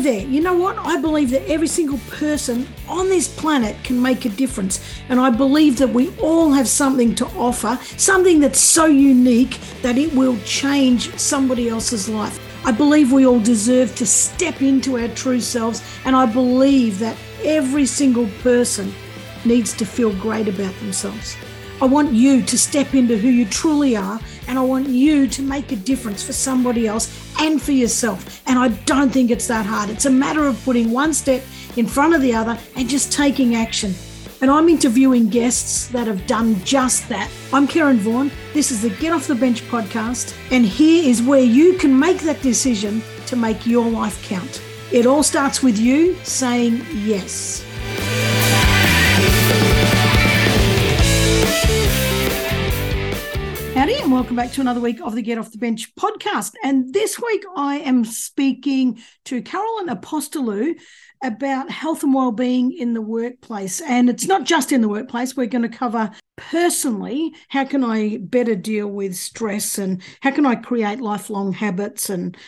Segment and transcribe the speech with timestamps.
[0.00, 0.28] stay there.
[0.28, 0.76] You know what?
[0.78, 4.80] I believe that every single person on this planet can make a difference.
[5.08, 9.98] And I believe that we all have something to offer, something that's so unique that
[9.98, 12.38] it will change somebody else's life.
[12.66, 15.82] I believe we all deserve to step into our true selves.
[16.04, 18.92] And I believe that every single person
[19.44, 21.36] needs to feel great about themselves.
[21.78, 24.18] I want you to step into who you truly are,
[24.48, 27.06] and I want you to make a difference for somebody else
[27.38, 28.42] and for yourself.
[28.46, 29.90] And I don't think it's that hard.
[29.90, 31.42] It's a matter of putting one step
[31.76, 33.92] in front of the other and just taking action.
[34.40, 37.30] And I'm interviewing guests that have done just that.
[37.52, 38.30] I'm Karen Vaughan.
[38.54, 40.34] This is the Get Off the Bench podcast.
[40.50, 44.62] And here is where you can make that decision to make your life count.
[44.92, 47.65] It all starts with you saying yes.
[54.16, 56.54] Welcome back to another week of the Get Off the Bench podcast.
[56.64, 60.80] And this week I am speaking to Carolyn Apostolou
[61.22, 63.82] about health and well-being in the workplace.
[63.82, 65.36] And it's not just in the workplace.
[65.36, 70.46] We're going to cover personally how can I better deal with stress and how can
[70.46, 72.38] I create lifelong habits and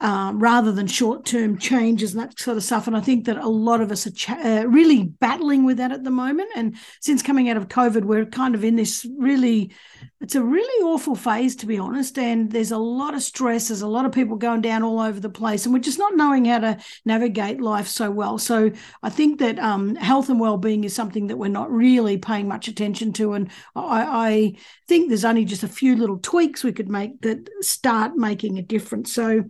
[0.00, 2.88] um, rather than short term changes and that sort of stuff.
[2.88, 5.92] And I think that a lot of us are ch- uh, really battling with that
[5.92, 6.50] at the moment.
[6.56, 9.72] And since coming out of COVID, we're kind of in this really,
[10.20, 12.18] it's a really awful phase, to be honest.
[12.18, 15.20] And there's a lot of stress, there's a lot of people going down all over
[15.20, 18.38] the place, and we're just not knowing how to navigate life so well.
[18.38, 18.70] So
[19.02, 22.48] I think that um, health and well being is something that we're not really paying
[22.48, 23.34] much attention to.
[23.34, 24.52] And I, I
[24.88, 28.62] think there's only just a few little tweaks we could make that start making a
[28.62, 29.12] difference.
[29.12, 29.44] So,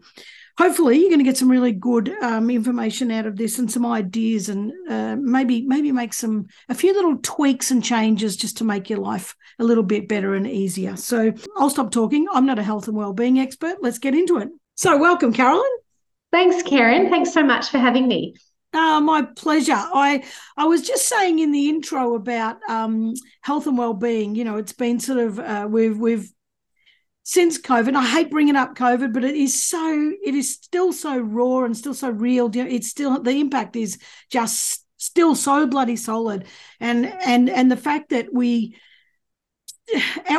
[0.58, 3.84] hopefully you're going to get some really good um, information out of this and some
[3.84, 8.64] ideas and uh, maybe maybe make some a few little tweaks and changes just to
[8.64, 10.96] make your life a little bit better and easier.
[10.96, 12.26] So i'll stop talking.
[12.32, 13.78] I'm not a health and well-being expert.
[13.80, 14.48] Let's get into it.
[14.76, 15.64] So welcome carolyn.
[16.32, 17.10] Thanks karen.
[17.10, 18.34] Thanks so much for having me.
[18.72, 19.72] Uh, my pleasure.
[19.74, 20.24] I
[20.56, 24.34] I was just saying in the intro about um, health and well-being.
[24.34, 26.30] You know, it's been sort of uh, we've we've
[27.26, 27.96] since COVID.
[27.96, 31.76] I hate bringing up COVID, but it is so it is still so raw and
[31.76, 32.48] still so real.
[32.54, 33.98] It's still the impact is
[34.30, 36.46] just still so bloody solid,
[36.78, 38.76] and and and the fact that we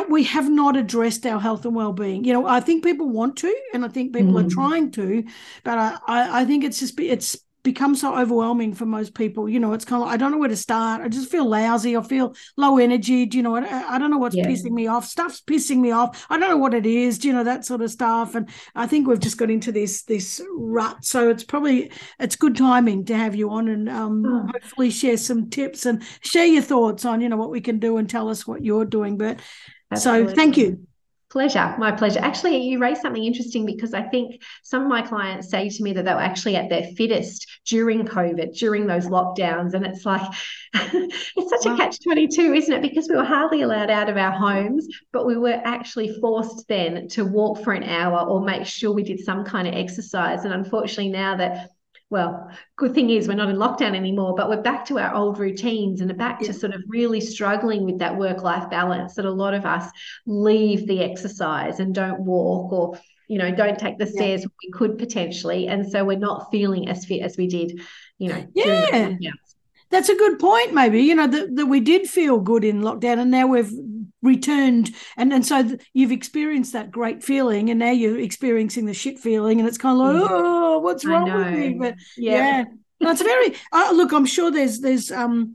[0.08, 3.56] we have not addressed our health and well-being you know i think people want to
[3.72, 4.44] and i think people mm.
[4.44, 5.24] are trying to
[5.64, 7.34] but I, I think it's just it's
[7.68, 9.46] become so overwhelming for most people.
[9.46, 11.02] You know, it's kind of like, I don't know where to start.
[11.02, 11.96] I just feel lousy.
[11.96, 13.26] I feel low energy.
[13.26, 14.46] Do you know, I, I don't know what's yeah.
[14.46, 15.04] pissing me off.
[15.04, 16.26] Stuff's pissing me off.
[16.30, 17.18] I don't know what it is.
[17.18, 18.34] Do you know, that sort of stuff.
[18.34, 21.04] And I think we've just got into this, this rut.
[21.04, 24.46] So it's probably, it's good timing to have you on and um, oh.
[24.50, 27.98] hopefully share some tips and share your thoughts on, you know, what we can do
[27.98, 29.18] and tell us what you're doing.
[29.18, 29.40] But
[29.92, 30.28] Absolutely.
[30.30, 30.86] so thank you.
[31.30, 32.20] Pleasure, my pleasure.
[32.20, 35.92] Actually, you raised something interesting because I think some of my clients say to me
[35.92, 39.74] that they were actually at their fittest during COVID, during those lockdowns.
[39.74, 40.22] And it's like,
[40.74, 41.74] it's such wow.
[41.74, 42.80] a catch 22, isn't it?
[42.80, 47.08] Because we were hardly allowed out of our homes, but we were actually forced then
[47.08, 50.46] to walk for an hour or make sure we did some kind of exercise.
[50.46, 51.68] And unfortunately, now that
[52.10, 55.38] well, good thing is we're not in lockdown anymore, but we're back to our old
[55.38, 59.30] routines and back to sort of really struggling with that work life balance that a
[59.30, 59.90] lot of us
[60.26, 62.98] leave the exercise and don't walk or,
[63.28, 64.46] you know, don't take the stairs yeah.
[64.62, 65.66] we could potentially.
[65.66, 67.80] And so we're not feeling as fit as we did,
[68.18, 68.46] you know.
[68.54, 69.30] Yeah.
[69.90, 73.18] That's a good point, maybe, you know, that, that we did feel good in lockdown
[73.18, 73.72] and now we've
[74.28, 74.94] returned.
[75.16, 79.18] And and so th- you've experienced that great feeling and now you're experiencing the shit
[79.18, 81.74] feeling and it's kind of like oh what's wrong with me?
[81.74, 82.64] But yeah,
[83.00, 83.10] yeah.
[83.10, 85.54] it's very uh, look i'm sure there's there's um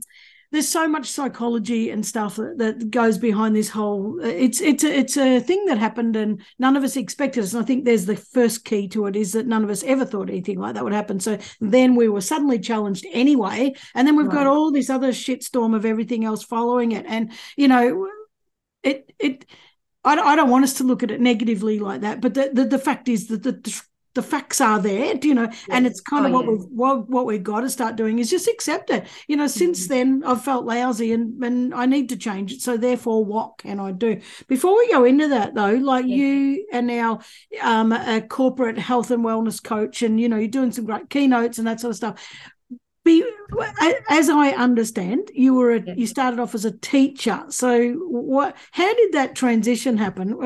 [0.54, 4.98] there's so much psychology and stuff that, that goes behind this whole it's it's a,
[4.98, 7.52] it's a thing that happened and none of us expected it.
[7.52, 10.04] And i think there's the first key to it is that none of us ever
[10.04, 11.18] thought anything like that would happen.
[11.18, 13.74] So then we were suddenly challenged anyway.
[13.96, 14.34] And then we've right.
[14.34, 17.04] got all this other shitstorm of everything else following it.
[17.08, 18.08] And you know
[18.84, 19.46] it it
[20.04, 22.64] I, I don't want us to look at it negatively like that, but the, the,
[22.66, 23.82] the fact is that the,
[24.14, 25.66] the facts are there, you know, yes.
[25.70, 26.50] and it's kind of oh, what yeah.
[26.52, 29.06] we've what, what we've got to start doing is just accept it.
[29.26, 29.94] You know, since mm-hmm.
[29.94, 32.60] then I've felt lousy and and I need to change it.
[32.60, 34.20] So therefore, what can I do?
[34.46, 36.16] Before we go into that though, like yeah.
[36.16, 37.20] you are now
[37.60, 41.58] um, a corporate health and wellness coach, and you know you're doing some great keynotes
[41.58, 42.42] and that sort of stuff
[43.04, 43.24] be
[44.08, 47.44] as I understand, you were a, you started off as a teacher.
[47.50, 48.56] So what?
[48.72, 50.36] How did that transition happen?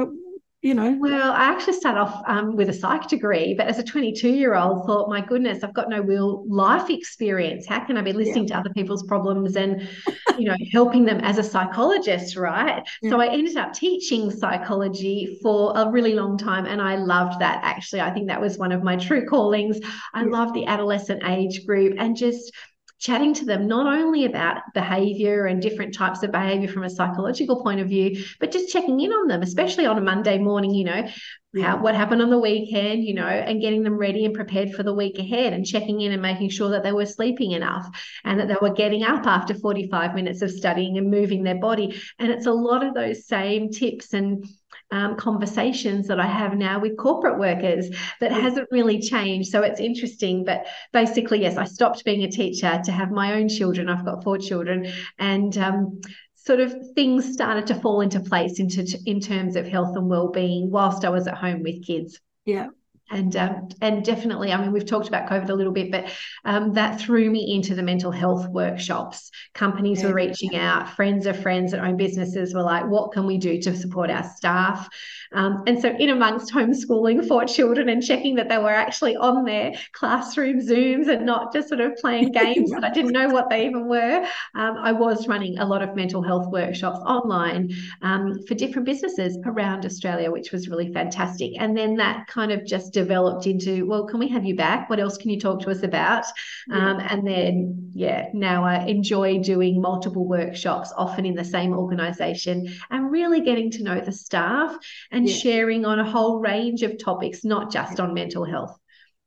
[0.60, 3.82] You know well i actually started off um, with a psych degree but as a
[3.82, 8.02] 22 year old thought my goodness i've got no real life experience how can i
[8.02, 8.54] be listening yeah.
[8.54, 9.88] to other people's problems and
[10.36, 13.10] you know helping them as a psychologist right yeah.
[13.10, 17.60] so i ended up teaching psychology for a really long time and i loved that
[17.62, 19.78] actually i think that was one of my true callings
[20.12, 20.28] i yeah.
[20.28, 22.52] love the adolescent age group and just
[22.98, 27.62] chatting to them not only about behavior and different types of behavior from a psychological
[27.62, 30.84] point of view, but just checking in on them, especially on a Monday morning, you
[30.84, 31.08] know.
[31.56, 34.82] How, what happened on the weekend, you know, and getting them ready and prepared for
[34.82, 37.86] the week ahead and checking in and making sure that they were sleeping enough
[38.24, 42.00] and that they were getting up after 45 minutes of studying and moving their body.
[42.18, 44.44] And it's a lot of those same tips and
[44.90, 47.88] um, conversations that I have now with corporate workers
[48.20, 49.50] that hasn't really changed.
[49.50, 50.44] So it's interesting.
[50.44, 53.88] But basically, yes, I stopped being a teacher to have my own children.
[53.88, 54.92] I've got four children.
[55.18, 56.00] And um,
[56.48, 60.70] sort of things started to fall into place into in terms of health and well-being
[60.70, 62.18] whilst I was at home with kids.
[62.46, 62.68] Yeah
[63.10, 66.10] and um, and definitely, I mean, we've talked about COVID a little bit, but
[66.44, 69.30] um, that threw me into the mental health workshops.
[69.54, 70.08] Companies yeah.
[70.08, 73.60] were reaching out, friends of friends that own businesses were like, "What can we do
[73.62, 74.88] to support our staff?"
[75.32, 79.44] Um, and so, in amongst homeschooling for children and checking that they were actually on
[79.44, 83.50] their classroom Zooms and not just sort of playing games that I didn't know what
[83.50, 87.70] they even were, um, I was running a lot of mental health workshops online
[88.02, 91.52] um, for different businesses around Australia, which was really fantastic.
[91.58, 94.90] And then that kind of just developed into, well, can we have you back?
[94.90, 96.24] What else can you talk to us about?
[96.68, 96.76] Yeah.
[96.76, 102.56] Um, and then, yeah, now I enjoy doing multiple workshops, often in the same organization,
[102.90, 104.76] and really getting to know the staff
[105.12, 105.36] and yeah.
[105.36, 108.76] sharing on a whole range of topics, not just on mental health.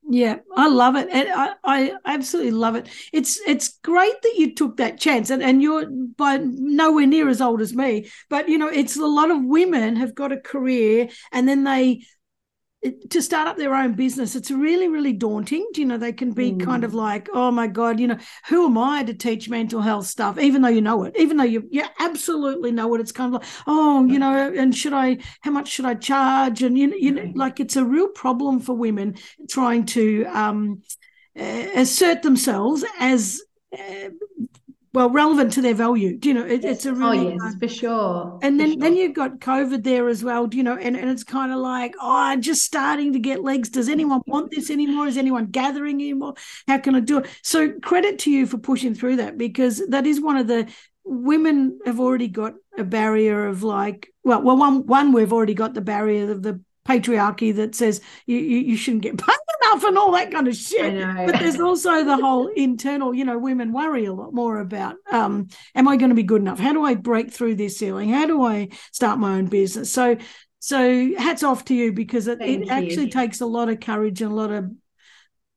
[0.09, 2.89] Yeah, I love it, and I, I absolutely love it.
[3.13, 5.85] It's it's great that you took that chance, and and you're
[6.17, 9.95] by nowhere near as old as me, but you know it's a lot of women
[9.97, 12.03] have got a career, and then they
[13.09, 15.67] to start up their own business it's really really daunting.
[15.75, 16.63] You know they can be mm.
[16.63, 18.17] kind of like oh my god you know
[18.47, 20.39] who am i to teach mental health stuff?
[20.39, 23.41] Even though you know it even though you you absolutely know it it's kind of
[23.41, 26.63] like oh you know and should i how much should i charge?
[26.63, 29.15] And you know, you know like it's a real problem for women
[29.49, 30.81] trying to um,
[31.35, 33.41] assert themselves as
[33.77, 34.09] uh,
[34.93, 36.17] well relevant to their value.
[36.17, 38.39] Do you know, it, it's a oh, really oh yes, for sure.
[38.41, 38.79] And then sure.
[38.79, 40.47] then you've got COVID there as well.
[40.47, 43.69] Do you know, and, and it's kind of like, oh, just starting to get legs.
[43.69, 45.07] Does anyone want this anymore?
[45.07, 46.33] Is anyone gathering anymore?
[46.67, 47.27] How can I do it?
[47.43, 50.67] So credit to you for pushing through that because that is one of the
[51.03, 55.73] women have already got a barrier of like well well one one we've already got
[55.73, 59.35] the barrier of the patriarchy that says you, you, you shouldn't get paid
[59.71, 60.93] enough and all that kind of shit.
[61.25, 65.47] But there's also the whole internal, you know, women worry a lot more about um,
[65.75, 66.59] am I going to be good enough?
[66.59, 68.09] How do I break through this ceiling?
[68.09, 69.91] How do I start my own business?
[69.91, 70.17] So
[70.59, 74.31] so hats off to you because it, it actually takes a lot of courage and
[74.31, 74.71] a lot of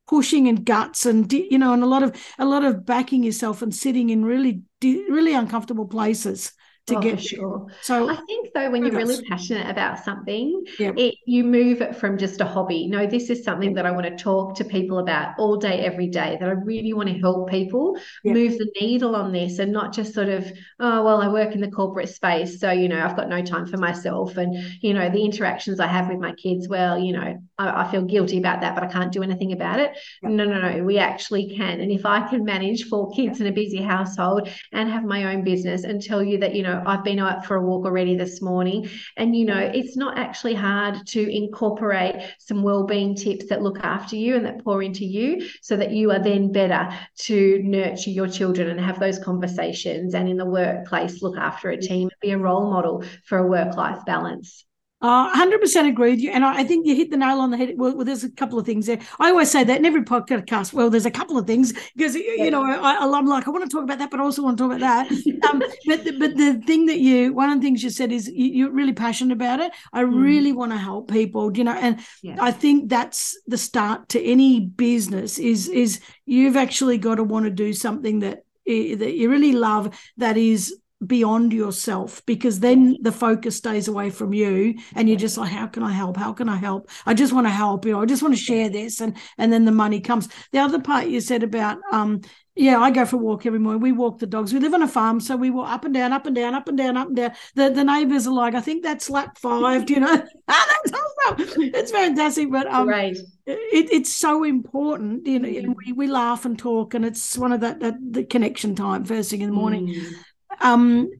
[0.06, 3.62] pushing and guts and you know and a lot of a lot of backing yourself
[3.62, 6.52] and sitting in really really uncomfortable places
[6.86, 7.66] to oh, get sure.
[7.80, 10.92] So I think though, when you're really passionate about something, yeah.
[10.96, 12.86] it you move it from just a hobby.
[12.86, 13.76] No, this is something yeah.
[13.76, 16.36] that I want to talk to people about all day, every day.
[16.38, 18.34] That I really want to help people yeah.
[18.34, 20.46] move the needle on this, and not just sort of,
[20.78, 23.66] oh well, I work in the corporate space, so you know I've got no time
[23.66, 26.68] for myself, and you know the interactions I have with my kids.
[26.68, 29.80] Well, you know I, I feel guilty about that, but I can't do anything about
[29.80, 29.96] it.
[30.22, 31.80] No, no, no, we actually can.
[31.80, 35.44] And if I can manage four kids in a busy household and have my own
[35.44, 38.40] business, and tell you that you know I've been out for a walk already this
[38.40, 38.88] morning.
[39.16, 44.16] And, you know, it's not actually hard to incorporate some well-being tips that look after
[44.16, 46.88] you and that pour into you so that you are then better
[47.20, 51.80] to nurture your children and have those conversations and in the workplace look after a
[51.80, 54.64] team, be a role model for a work-life balance.
[55.04, 56.30] Uh, 100% agree with you.
[56.30, 57.74] And I, I, think you hit the nail on the head.
[57.76, 58.98] Well, well, there's a couple of things there.
[59.20, 60.72] I always say that in every podcast.
[60.72, 63.68] Well, there's a couple of things because, you know, I, am like, I want to
[63.68, 65.12] talk about that, but I also want to talk about that.
[65.50, 68.66] um, but, but the thing that you, one of the things you said is you,
[68.66, 69.72] are really passionate about it.
[69.92, 70.22] I mm.
[70.22, 72.36] really want to help people, you know, and yeah.
[72.40, 77.44] I think that's the start to any business is, is you've actually got to want
[77.44, 80.74] to do something that, eh, that you really love that is
[81.06, 85.66] beyond yourself because then the focus stays away from you and you're just like how
[85.66, 88.06] can i help how can i help i just want to help you know i
[88.06, 91.20] just want to share this and and then the money comes the other part you
[91.20, 92.20] said about um
[92.56, 93.82] yeah, I go for a walk every morning.
[93.82, 94.54] We walk the dogs.
[94.54, 96.68] We live on a farm, so we walk up and down, up and down, up
[96.68, 97.32] and down, up and down.
[97.56, 99.86] The the neighbours are like, I think that's lap five.
[99.86, 100.22] Do you know?
[100.48, 101.64] ah, that's awesome.
[101.74, 103.16] It's fantastic, but um, right.
[103.46, 105.26] It, it's so important.
[105.26, 105.74] You know, mm.
[105.84, 109.30] we, we laugh and talk, and it's one of that, that the connection time first
[109.30, 109.88] thing in the morning.
[109.88, 110.12] Mm.
[110.60, 111.10] Um,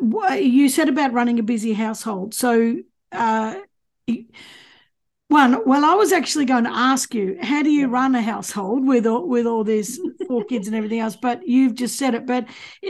[0.00, 2.34] you said about running a busy household.
[2.34, 2.76] So,
[3.12, 3.56] uh,
[5.28, 8.86] One, well, I was actually going to ask you, how do you run a household
[8.86, 11.16] with all, with all these four kids and everything else?
[11.16, 12.26] But you've just said it.
[12.26, 12.46] But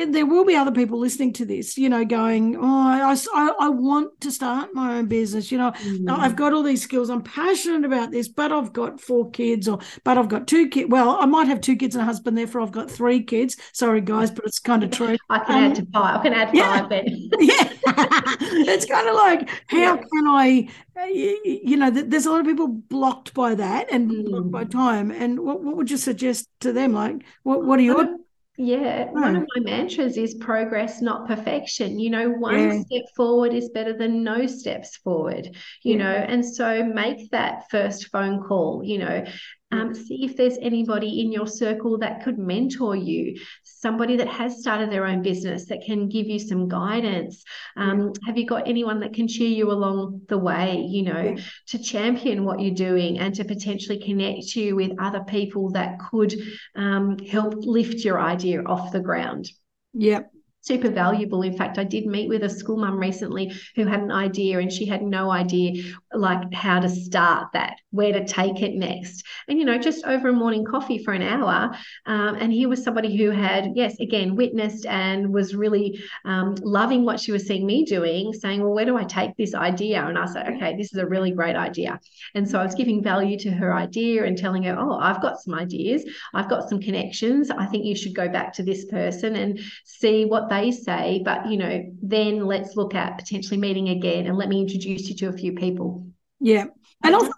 [0.08, 3.68] there will be other people listening to this, you know, going, oh, I, I, I
[3.70, 5.50] want to start my own business.
[5.50, 6.10] You know, mm.
[6.10, 7.08] I've got all these skills.
[7.08, 10.90] I'm passionate about this, but I've got four kids, or but I've got two kids.
[10.90, 12.36] Well, I might have two kids and a husband.
[12.36, 13.56] Therefore, I've got three kids.
[13.72, 15.16] Sorry, guys, but it's kind of true.
[15.30, 16.20] I can um, add to five.
[16.20, 17.30] I can add yeah, five then.
[17.38, 17.72] yeah,
[18.68, 19.96] it's kind of like how yeah.
[19.96, 20.68] can I
[21.04, 24.24] you know, there's a lot of people blocked by that and mm.
[24.24, 25.10] blocked by time.
[25.10, 26.94] And what, what would you suggest to them?
[26.94, 28.16] Like, what, what are your
[28.58, 31.98] yeah, one of my mantras is progress, not perfection.
[31.98, 32.80] You know, one yeah.
[32.80, 35.98] step forward is better than no steps forward, you yeah.
[35.98, 39.26] know, and so make that first phone call, you know,
[39.72, 44.60] um, see if there's anybody in your circle that could mentor you, somebody that has
[44.60, 47.42] started their own business that can give you some guidance.
[47.76, 51.42] Um, have you got anyone that can cheer you along the way, you know, yeah.
[51.68, 56.34] to champion what you're doing and to potentially connect you with other people that could
[56.76, 59.50] um, help lift your idea off the ground?
[59.94, 60.30] Yep
[60.66, 61.42] super valuable.
[61.42, 64.72] In fact, I did meet with a school mum recently who had an idea and
[64.72, 69.24] she had no idea like how to start that, where to take it next.
[69.48, 71.76] And, you know, just over a morning coffee for an hour.
[72.06, 77.04] Um, and he was somebody who had, yes, again, witnessed and was really um, loving
[77.04, 80.04] what she was seeing me doing, saying, well, where do I take this idea?
[80.04, 82.00] And I said, okay, this is a really great idea.
[82.34, 85.40] And so I was giving value to her idea and telling her, oh, I've got
[85.40, 86.04] some ideas.
[86.34, 87.50] I've got some connections.
[87.50, 91.22] I think you should go back to this person and see what they they say,
[91.24, 95.16] but you know, then let's look at potentially meeting again and let me introduce you
[95.16, 96.06] to a few people.
[96.40, 96.66] Yeah.
[97.02, 97.32] And often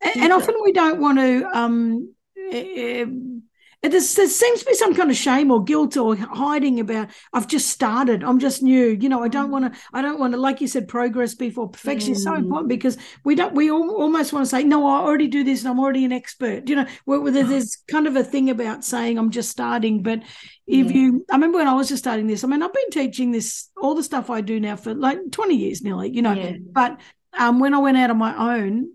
[0.00, 2.14] and often we don't want to um
[3.82, 7.68] there seems to be some kind of shame or guilt or hiding about I've just
[7.68, 8.24] started.
[8.24, 8.98] I'm just new.
[9.00, 9.52] You know, I don't mm.
[9.52, 9.80] want to.
[9.92, 10.40] I don't want to.
[10.40, 12.16] Like you said, progress before perfection mm.
[12.16, 12.38] is so mm.
[12.38, 13.54] important because we don't.
[13.54, 16.68] We almost want to say, no, I already do this and I'm already an expert.
[16.68, 20.02] You know, where, where there's kind of a thing about saying I'm just starting.
[20.02, 20.22] But
[20.68, 22.44] if you, I remember when I was just starting this.
[22.44, 25.56] I mean, I've been teaching this all the stuff I do now for like 20
[25.56, 26.10] years nearly.
[26.10, 26.56] You know, yeah.
[26.60, 27.00] but
[27.38, 28.90] um, when I went out on my own,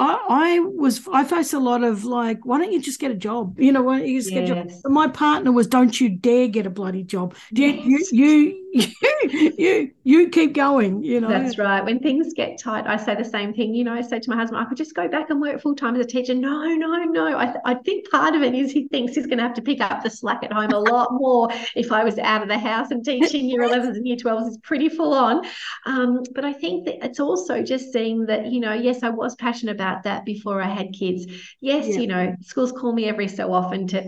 [0.00, 3.16] I, I, was I faced a lot of like, why don't you just get a
[3.16, 3.58] job?
[3.58, 4.48] You know, why don't you just yes.
[4.48, 4.80] get a job?
[4.84, 7.34] my partner was, don't you dare get a bloody job.
[7.50, 7.84] Yes.
[7.84, 8.86] You, you you
[9.58, 11.28] you you keep going you know.
[11.28, 11.84] That's right.
[11.84, 14.36] When things get tight i say the same thing you know i say to my
[14.36, 16.34] husband i could just go back and work full-time as a teacher.
[16.34, 17.38] No no no.
[17.38, 19.62] I, th- I think part of it is he thinks he's going to have to
[19.62, 22.58] pick up the slack at home a lot more if i was out of the
[22.58, 23.48] house and teaching.
[23.48, 25.44] Year 11s and year 12s is pretty full on.
[25.86, 29.34] Um, but i think that it's also just seeing that you know yes i was
[29.36, 31.26] passionate about that before i had kids.
[31.60, 31.98] Yes yeah.
[31.98, 34.04] you know schools call me every so often to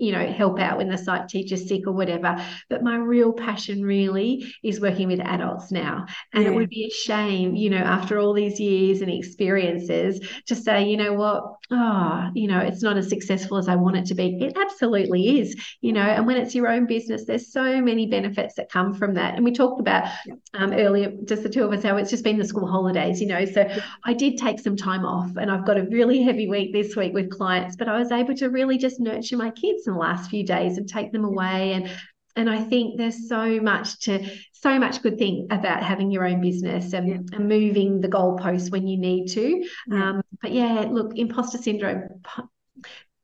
[0.00, 2.44] you know, help out when the psych teacher's sick or whatever.
[2.68, 6.06] But my real passion really is working with adults now.
[6.32, 6.50] And yeah.
[6.50, 10.88] it would be a shame, you know, after all these years and experiences to say,
[10.88, 14.14] you know what, oh, you know, it's not as successful as I want it to
[14.14, 14.36] be.
[14.40, 18.54] It absolutely is, you know, and when it's your own business, there's so many benefits
[18.56, 19.36] that come from that.
[19.36, 20.08] And we talked about
[20.54, 23.28] um, earlier, just the two of us, how it's just been the school holidays, you
[23.28, 23.44] know.
[23.44, 23.68] So
[24.04, 27.14] I did take some time off and I've got a really heavy week this week
[27.14, 30.28] with clients, but I was able to really just nurture my kids in the last
[30.28, 31.90] few days and take them away and
[32.40, 36.40] and I think there's so much to so much good thing about having your own
[36.40, 37.36] business and, yeah.
[37.36, 39.66] and moving the goalposts when you need to.
[39.86, 40.10] Yeah.
[40.10, 42.22] Um, but yeah, look, imposter syndrome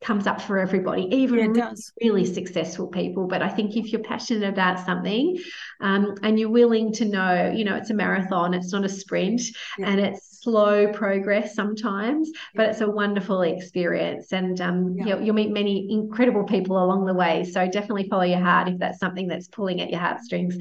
[0.03, 3.27] comes up for everybody, even yeah, really, really, successful people.
[3.27, 5.39] But I think if you're passionate about something
[5.81, 9.43] um, and you're willing to know, you know, it's a marathon, it's not a sprint,
[9.79, 9.89] yeah.
[9.89, 12.41] and it's slow progress sometimes, yeah.
[12.55, 14.33] but it's a wonderful experience.
[14.33, 17.43] And um, you'll, you'll meet many incredible people along the way.
[17.45, 20.57] So definitely follow your heart if that's something that's pulling at your heartstrings.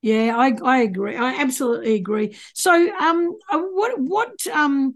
[0.00, 1.16] Yeah, I, I agree.
[1.16, 2.36] I absolutely agree.
[2.54, 4.94] So, um, uh, what what um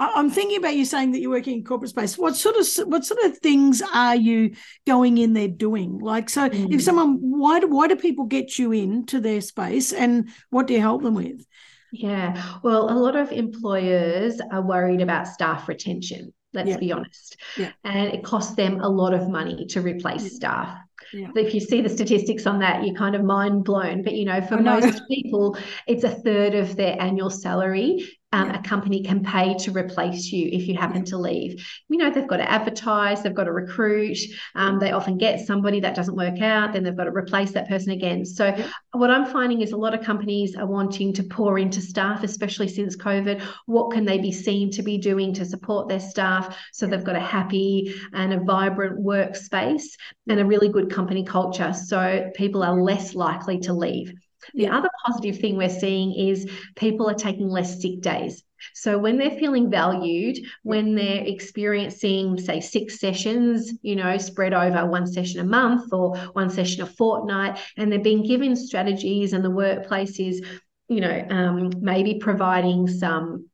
[0.00, 2.16] I'm thinking about you saying that you're working in corporate space.
[2.16, 4.54] What sort of what sort of things are you
[4.86, 5.98] going in there doing?
[5.98, 6.72] Like, so mm.
[6.72, 10.74] if someone, why do why do people get you into their space, and what do
[10.74, 11.44] you help them with?
[11.92, 16.32] Yeah, well, a lot of employers are worried about staff retention.
[16.52, 16.76] Let's yeah.
[16.78, 17.72] be honest, yeah.
[17.84, 20.28] and it costs them a lot of money to replace yeah.
[20.28, 20.78] staff.
[21.12, 24.02] If you see the statistics on that, you're kind of mind blown.
[24.02, 28.58] But you know, for most people, it's a third of their annual salary um, yeah.
[28.58, 31.66] a company can pay to replace you if you happen to leave.
[31.88, 34.18] You know, they've got to advertise, they've got to recruit,
[34.54, 37.68] um, they often get somebody that doesn't work out, then they've got to replace that
[37.68, 38.26] person again.
[38.26, 38.68] So, yeah.
[38.92, 42.68] what I'm finding is a lot of companies are wanting to pour into staff, especially
[42.68, 43.42] since COVID.
[43.66, 47.16] What can they be seen to be doing to support their staff so they've got
[47.16, 49.84] a happy and a vibrant workspace
[50.28, 54.12] and a really good company culture so people are less likely to leave.
[54.54, 54.76] The yeah.
[54.76, 58.42] other positive thing we're seeing is people are taking less sick days.
[58.74, 64.86] So when they're feeling valued, when they're experiencing, say, six sessions, you know, spread over
[64.86, 69.44] one session a month or one session a fortnight, and they're being given strategies, and
[69.44, 70.42] the workplace is,
[70.88, 73.48] you know, um, maybe providing some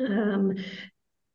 [0.00, 0.54] um,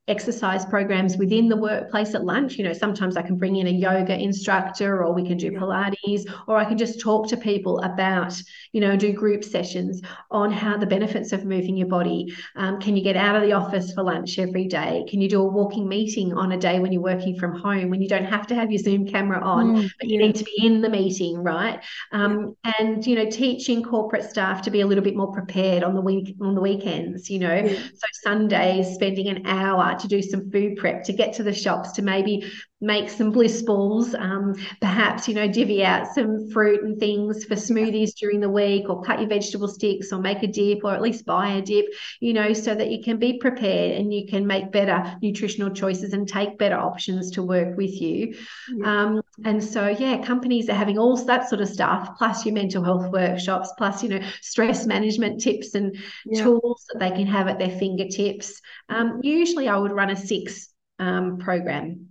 [0.09, 2.57] exercise programs within the workplace at lunch.
[2.57, 6.23] You know, sometimes I can bring in a yoga instructor or we can do Pilates
[6.45, 8.33] or I can just talk to people about,
[8.73, 12.33] you know, do group sessions on how the benefits of moving your body.
[12.57, 15.05] Um, can you get out of the office for lunch every day?
[15.07, 18.01] Can you do a walking meeting on a day when you're working from home when
[18.01, 20.25] you don't have to have your Zoom camera on, mm, but you yeah.
[20.25, 21.81] need to be in the meeting, right?
[22.11, 22.73] Um, yeah.
[22.79, 26.01] And, you know, teaching corporate staff to be a little bit more prepared on the
[26.01, 27.55] week on the weekends, you know.
[27.55, 27.73] Yeah.
[27.73, 31.93] So Sundays spending an hour to do some food prep, to get to the shops,
[31.93, 32.49] to maybe
[32.83, 37.55] make some bliss balls, um, perhaps, you know, divvy out some fruit and things for
[37.55, 41.01] smoothies during the week, or cut your vegetable sticks, or make a dip, or at
[41.01, 41.85] least buy a dip,
[42.19, 46.11] you know, so that you can be prepared and you can make better nutritional choices
[46.11, 48.35] and take better options to work with you.
[48.75, 49.01] Yeah.
[49.03, 52.83] Um, and so, yeah, companies are having all that sort of stuff, plus your mental
[52.83, 56.43] health workshops, plus, you know, stress management tips and yeah.
[56.43, 58.59] tools that they can have at their fingertips.
[58.89, 62.09] Um, usually, I would run a six um, program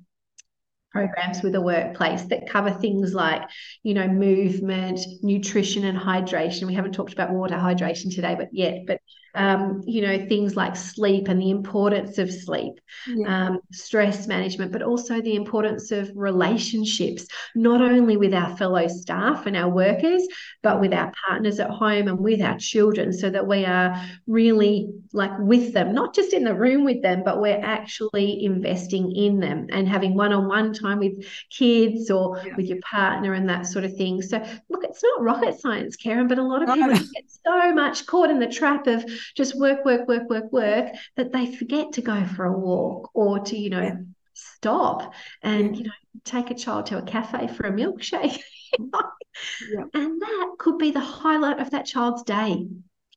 [0.93, 3.43] programs with a workplace that cover things like
[3.83, 8.81] you know movement nutrition and hydration we haven't talked about water hydration today but yet
[8.87, 9.01] but
[9.35, 12.75] um, you know, things like sleep and the importance of sleep,
[13.07, 13.47] yeah.
[13.47, 19.47] um, stress management, but also the importance of relationships, not only with our fellow staff
[19.47, 20.27] and our workers,
[20.63, 24.91] but with our partners at home and with our children, so that we are really
[25.13, 29.41] like with them, not just in the room with them, but we're actually investing in
[29.41, 32.57] them and having one on one time with kids or yeah.
[32.57, 34.23] with your partner and that sort of thing.
[34.23, 34.39] So,
[34.71, 38.31] look, it's not rocket science, Karen, but a lot of people get so much caught
[38.31, 39.05] in the trap of
[39.37, 43.41] just work, work, work, work, work, that they forget to go for a walk or
[43.41, 43.95] to, you know, yeah.
[44.33, 45.91] stop and, you know,
[46.25, 48.39] take a child to a cafe for a milkshake.
[48.79, 49.85] yeah.
[49.95, 52.67] And that could be the highlight of that child's day.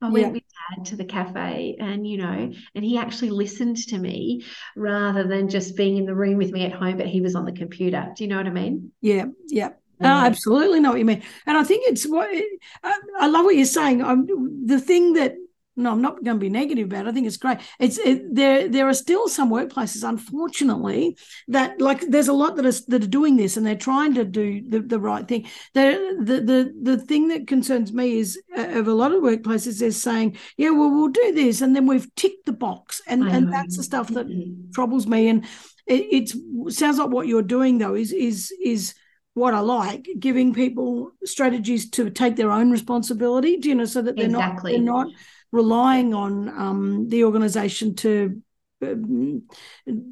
[0.01, 0.31] I went yeah.
[0.33, 0.43] with
[0.75, 4.43] dad to the cafe and, you know, and he actually listened to me
[4.75, 7.45] rather than just being in the room with me at home, but he was on
[7.45, 8.11] the computer.
[8.15, 8.91] Do you know what I mean?
[9.01, 9.25] Yeah.
[9.47, 9.69] Yeah.
[10.01, 11.23] I absolutely know what you mean.
[11.45, 12.27] And I think it's what
[12.83, 14.03] I, I love what you're saying.
[14.03, 14.27] I'm,
[14.65, 15.35] the thing that
[15.77, 17.09] no, I'm not going to be negative about it.
[17.09, 17.59] I think it's great.
[17.79, 18.69] It's it, there.
[18.69, 21.17] There are still some workplaces, unfortunately,
[21.49, 24.23] that like there's a lot that are that are doing this and they're trying to
[24.23, 25.47] do the, the right thing.
[25.73, 29.79] The, the the the thing that concerns me is uh, of a lot of workplaces
[29.79, 33.51] they're saying, yeah, well, we'll do this, and then we've ticked the box, and and
[33.51, 34.71] that's the stuff that mm-hmm.
[34.71, 35.27] troubles me.
[35.27, 35.45] And
[35.87, 36.33] it
[36.69, 38.95] sounds like what you're doing though is is is
[39.35, 44.01] what I like, giving people strategies to take their own responsibility, do you know, so
[44.01, 44.79] that they're exactly.
[44.79, 45.07] not they're not
[45.55, 48.41] relying on um, the organisation to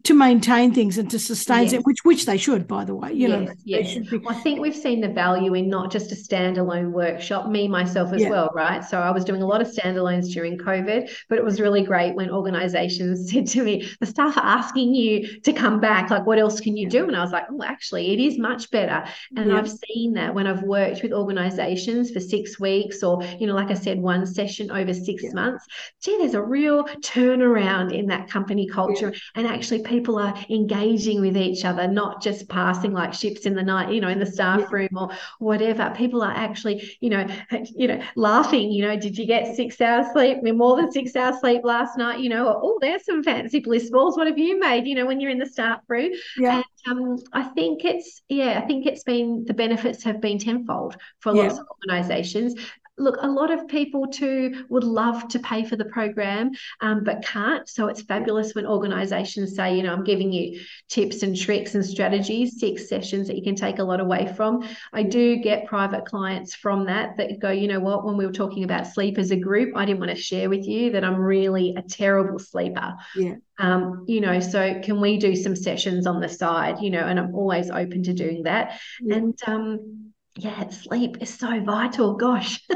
[0.03, 1.73] to maintain things and to sustain yes.
[1.73, 3.13] it, which which they should, by the way.
[3.13, 4.09] You yes, know, yes.
[4.09, 7.49] Be- I think we've seen the value in not just a standalone workshop.
[7.49, 8.29] Me myself as yeah.
[8.29, 8.83] well, right?
[8.83, 12.15] So I was doing a lot of standalones during COVID, but it was really great
[12.15, 16.09] when organisations said to me, "The staff are asking you to come back.
[16.09, 18.69] Like, what else can you do?" And I was like, "Oh, actually, it is much
[18.71, 19.03] better."
[19.35, 19.57] And yeah.
[19.57, 23.71] I've seen that when I've worked with organisations for six weeks, or you know, like
[23.71, 25.33] I said, one session over six yeah.
[25.33, 25.65] months.
[26.01, 29.19] Gee, there's a real turnaround in that company company culture yeah.
[29.35, 33.63] and actually people are engaging with each other not just passing like ships in the
[33.63, 34.67] night you know in the staff yeah.
[34.71, 35.93] room or whatever.
[35.95, 37.25] People are actually you know
[37.75, 40.37] you know laughing you know did you get six hours sleep?
[40.43, 44.17] More than six hours sleep last night you know oh there's some fancy bliss balls.
[44.17, 44.85] What have you made?
[44.85, 46.11] you know when you're in the staff room.
[46.37, 46.61] Yeah.
[46.85, 50.97] And, um, I think it's yeah I think it's been the benefits have been tenfold
[51.19, 51.43] for yeah.
[51.43, 52.55] lots of organizations
[52.97, 56.51] look, a lot of people too would love to pay for the program,
[56.81, 57.67] um, but can't.
[57.67, 61.83] So it's fabulous when organizations say, you know, I'm giving you tips and tricks and
[61.83, 64.67] strategies, six sessions that you can take a lot away from.
[64.91, 68.31] I do get private clients from that that go, you know what, when we were
[68.31, 71.17] talking about sleep as a group, I didn't want to share with you that I'm
[71.17, 72.93] really a terrible sleeper.
[73.15, 73.35] Yeah.
[73.59, 77.19] Um, you know, so can we do some sessions on the side, you know, and
[77.19, 78.79] I'm always open to doing that.
[79.01, 79.15] Yeah.
[79.15, 80.02] And um,
[80.35, 82.15] yeah, sleep is so vital.
[82.15, 82.59] Gosh.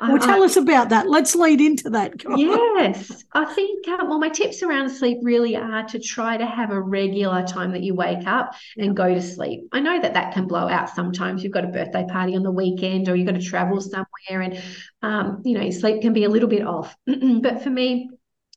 [0.00, 1.08] well, tell I, us about that.
[1.08, 2.12] Let's lead into that.
[2.36, 3.24] yes.
[3.32, 6.80] I think, um, well, my tips around sleep really are to try to have a
[6.80, 9.68] regular time that you wake up and go to sleep.
[9.72, 11.42] I know that that can blow out sometimes.
[11.42, 14.62] You've got a birthday party on the weekend or you've got to travel somewhere and,
[15.00, 16.94] um, you know, sleep can be a little bit off.
[17.06, 18.10] but for me,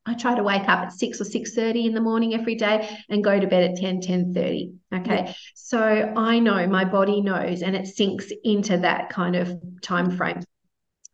[0.06, 3.24] I try to wake up at 6 or 6.30 in the morning every day and
[3.24, 4.74] go to bed at 10, 10.30.
[4.96, 5.24] Okay.
[5.26, 5.34] Yeah.
[5.56, 10.42] So I know my body knows and it sinks into that kind of time frame.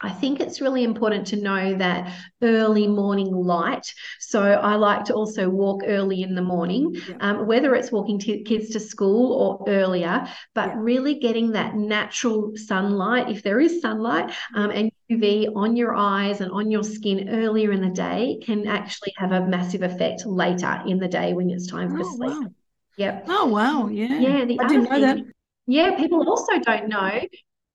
[0.02, 3.92] I think it's really important to know that early morning light.
[4.20, 7.16] So I like to also walk early in the morning, yeah.
[7.22, 10.76] um, whether it's walking t- kids to school or earlier, but yeah.
[10.78, 16.42] really getting that natural sunlight, if there is sunlight, um, and UV on your eyes
[16.42, 20.82] and on your skin earlier in the day can actually have a massive effect later
[20.88, 22.34] in the day when it's time for oh, sleep.
[22.34, 22.52] Wow.
[22.98, 23.26] Yep.
[23.28, 24.20] Oh wow, yeah.
[24.20, 24.46] Yeah.
[24.46, 25.18] The I didn't know thing, that.
[25.68, 27.22] Yeah, people also don't know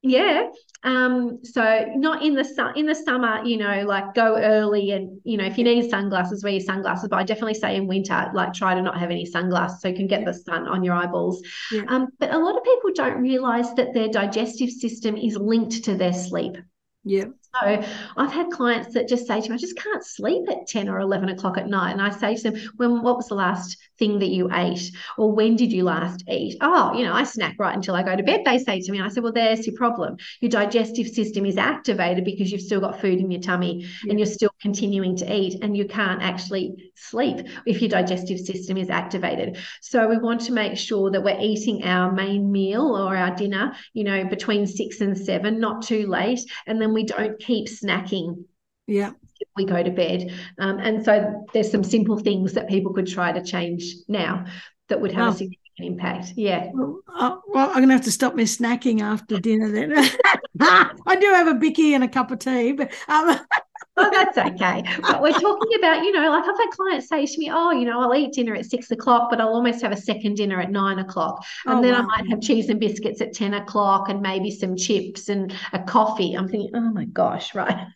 [0.03, 0.49] yeah
[0.83, 5.21] um so not in the sun in the summer you know like go early and
[5.25, 8.31] you know if you need sunglasses wear your sunglasses but i definitely say in winter
[8.33, 10.95] like try to not have any sunglasses so you can get the sun on your
[10.95, 11.43] eyeballs.
[11.71, 11.83] Yeah.
[11.89, 15.95] um but a lot of people don't realize that their digestive system is linked to
[15.97, 16.57] their sleep.
[17.05, 17.83] Yeah so
[18.17, 21.01] I've had clients that just say to me, I just can't sleep at 10 or
[21.01, 21.93] 11 o'clock at night.
[21.93, 24.93] And I say to them, when, what was the last thing that you ate?
[25.19, 26.59] Or when did you last eat?
[26.61, 29.01] Oh, you know, I snack right until I go to bed, they say to me.
[29.01, 30.17] I said, well, there's your problem.
[30.41, 34.11] Your digestive system is activated because you've still got food in your tummy yeah.
[34.11, 38.77] and you're still continuing to eat and you can't actually sleep if your digestive system
[38.77, 39.59] is activated.
[39.81, 43.75] So we want to make sure that we're eating our main meal or our dinner,
[43.93, 46.41] you know, between six and seven, not too late.
[46.67, 48.44] And then we don't keep snacking.
[48.87, 49.12] Yeah.
[49.57, 50.33] We go to bed.
[50.59, 54.46] Um, and so there's some simple things that people could try to change now
[54.88, 56.33] that would have a significant impact.
[56.37, 56.70] Yeah.
[56.74, 59.92] Well, uh, well, I'm going to have to stop my snacking after dinner then.
[60.61, 62.92] I do have a bicky and a cup of tea, but.
[63.09, 63.38] Um...
[64.01, 64.83] oh, that's okay.
[65.03, 67.85] But we're talking about, you know, like I've had clients say to me, oh, you
[67.85, 70.71] know, I'll eat dinner at six o'clock, but I'll almost have a second dinner at
[70.71, 71.45] nine o'clock.
[71.67, 72.01] And oh, then wow.
[72.01, 75.83] I might have cheese and biscuits at 10 o'clock and maybe some chips and a
[75.83, 76.35] coffee.
[76.35, 77.87] I'm thinking, oh my gosh, right.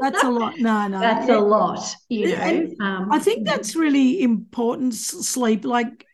[0.00, 0.58] that's a lot.
[0.58, 0.98] No, no.
[0.98, 2.68] That's a lot, you know.
[2.80, 5.64] Um, I think that's really important sleep.
[5.64, 6.06] Like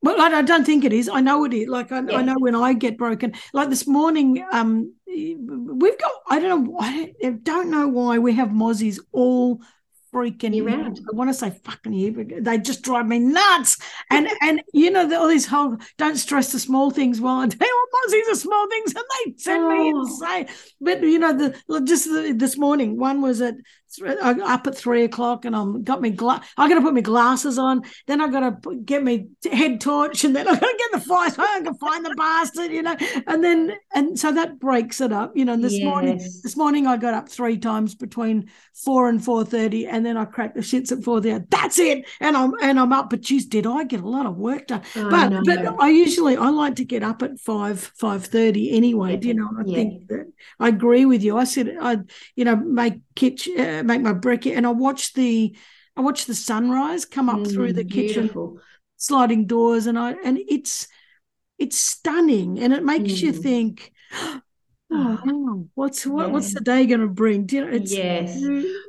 [0.00, 1.08] well, I, don't think it is.
[1.08, 1.68] I know it is.
[1.68, 2.18] Like I, yeah.
[2.18, 3.34] I, know when I get broken.
[3.52, 6.12] Like this morning, um, we've got.
[6.28, 6.76] I don't know.
[6.80, 9.60] I don't know why we have mozzies all
[10.12, 11.00] freaking year round.
[11.12, 13.78] I want to say fucking you, but they just drive me nuts.
[14.10, 17.20] And and you know all these whole don't stress the small things.
[17.20, 19.70] Well, I tell you what, are small things, and they send oh.
[19.70, 20.48] me insane.
[20.80, 23.54] But you know, the just the, this morning, one was at
[24.04, 27.58] up at three o'clock, and I'm got me gla- I got to put my glasses
[27.58, 27.82] on.
[28.06, 31.00] Then I got to get my head torch, and then I got to get the
[31.00, 31.30] fire.
[31.30, 32.96] So I can find the bastard, you know.
[33.26, 35.56] And then and so that breaks it up, you know.
[35.56, 35.84] this yes.
[35.84, 40.16] morning, this morning I got up three times between four and four thirty, and then
[40.16, 41.44] I cracked the shits at four there.
[41.50, 43.10] That's it, and I'm and I'm up.
[43.10, 44.82] But geez, did I get a lot of work done?
[44.96, 45.42] Oh, but no.
[45.44, 49.12] but I usually I like to get up at five five thirty anyway.
[49.12, 49.16] Yeah.
[49.16, 49.50] Do you know?
[49.58, 49.76] I yeah.
[49.76, 51.36] think that I agree with you.
[51.36, 51.98] I said I
[52.36, 55.56] you know make kitchen uh, make my brekkie and I watch the
[55.96, 58.52] I watch the sunrise come up mm, through the beautiful.
[58.52, 58.62] kitchen
[58.96, 60.88] sliding doors and I and it's
[61.58, 63.22] it's stunning and it makes mm.
[63.22, 63.92] you think
[64.92, 66.32] oh, what's what, yeah.
[66.32, 68.40] what's the day going to bring Do you know, it's, yes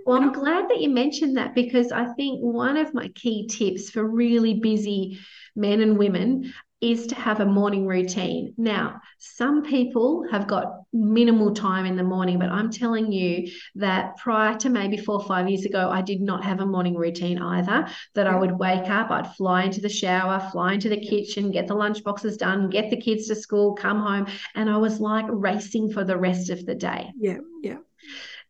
[0.10, 3.90] well i'm glad that you mentioned that because i think one of my key tips
[3.90, 5.20] for really busy
[5.56, 8.54] men and women is to have a morning routine.
[8.58, 14.16] Now, some people have got minimal time in the morning, but I'm telling you that
[14.18, 17.38] prior to maybe four or five years ago, I did not have a morning routine
[17.42, 17.88] either.
[18.16, 21.68] That I would wake up, I'd fly into the shower, fly into the kitchen, get
[21.68, 25.26] the lunch boxes done, get the kids to school, come home, and I was like
[25.28, 27.12] racing for the rest of the day.
[27.18, 27.78] Yeah, yeah.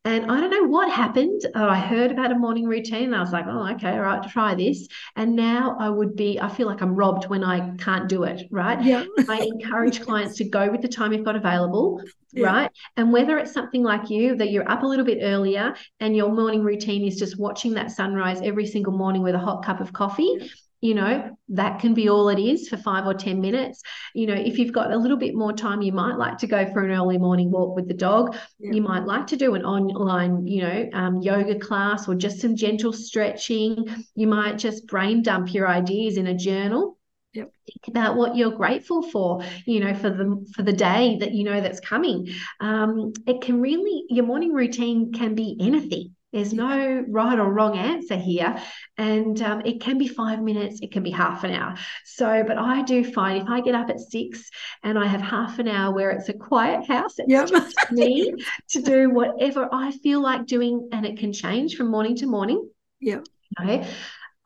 [0.10, 1.41] And I don't know what happened.
[1.54, 4.28] Oh, I heard about a morning routine and I was like, oh, okay, all right,
[4.28, 4.88] try this.
[5.15, 8.41] And now I would be, I feel like I'm robbed when I can't do it,
[8.50, 8.84] right?
[8.84, 9.06] Yeah.
[9.28, 12.02] I encourage clients to go with the time you've got available,
[12.34, 12.48] yeah.
[12.48, 12.72] right?
[12.98, 16.32] And whether it's something like you that you're up a little bit earlier and your
[16.32, 19.93] morning routine is just watching that sunrise every single morning with a hot cup of
[19.93, 20.52] coffee.
[20.82, 23.82] You know that can be all it is for five or ten minutes
[24.13, 26.72] you know if you've got a little bit more time you might like to go
[26.72, 28.72] for an early morning walk with the dog yeah.
[28.72, 32.56] you might like to do an online you know um, yoga class or just some
[32.56, 36.98] gentle stretching you might just brain dump your ideas in a journal
[37.34, 37.52] Yep.
[37.68, 41.44] Think about what you're grateful for, you know, for the for the day that you
[41.44, 42.28] know that's coming.
[42.60, 46.15] Um, it can really your morning routine can be anything.
[46.32, 48.62] There's no right or wrong answer here.
[48.98, 51.76] And um, it can be five minutes, it can be half an hour.
[52.06, 54.50] So, but I do find if I get up at six
[54.84, 57.48] and I have half an hour where it's a quiet house, it's yep.
[57.48, 58.34] just me
[58.70, 62.70] to do whatever I feel like doing, and it can change from morning to morning.
[63.00, 63.22] Yeah.
[63.60, 63.88] Okay.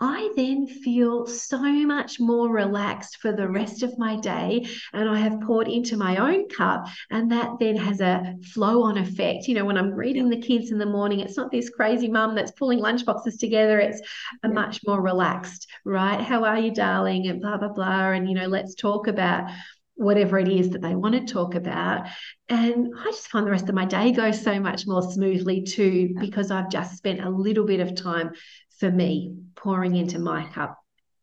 [0.05, 4.67] I then feel so much more relaxed for the rest of my day.
[4.91, 8.97] And I have poured into my own cup, and that then has a flow on
[8.97, 9.47] effect.
[9.47, 12.35] You know, when I'm reading the kids in the morning, it's not this crazy mum
[12.35, 13.79] that's pulling lunchboxes together.
[13.79, 14.01] It's
[14.43, 16.19] a much more relaxed, right?
[16.19, 17.27] How are you, darling?
[17.27, 18.11] And blah, blah, blah.
[18.11, 19.49] And, you know, let's talk about
[19.95, 22.07] whatever it is that they want to talk about.
[22.49, 26.13] And I just find the rest of my day goes so much more smoothly too,
[26.19, 28.31] because I've just spent a little bit of time
[28.79, 30.77] for me pouring into my cup.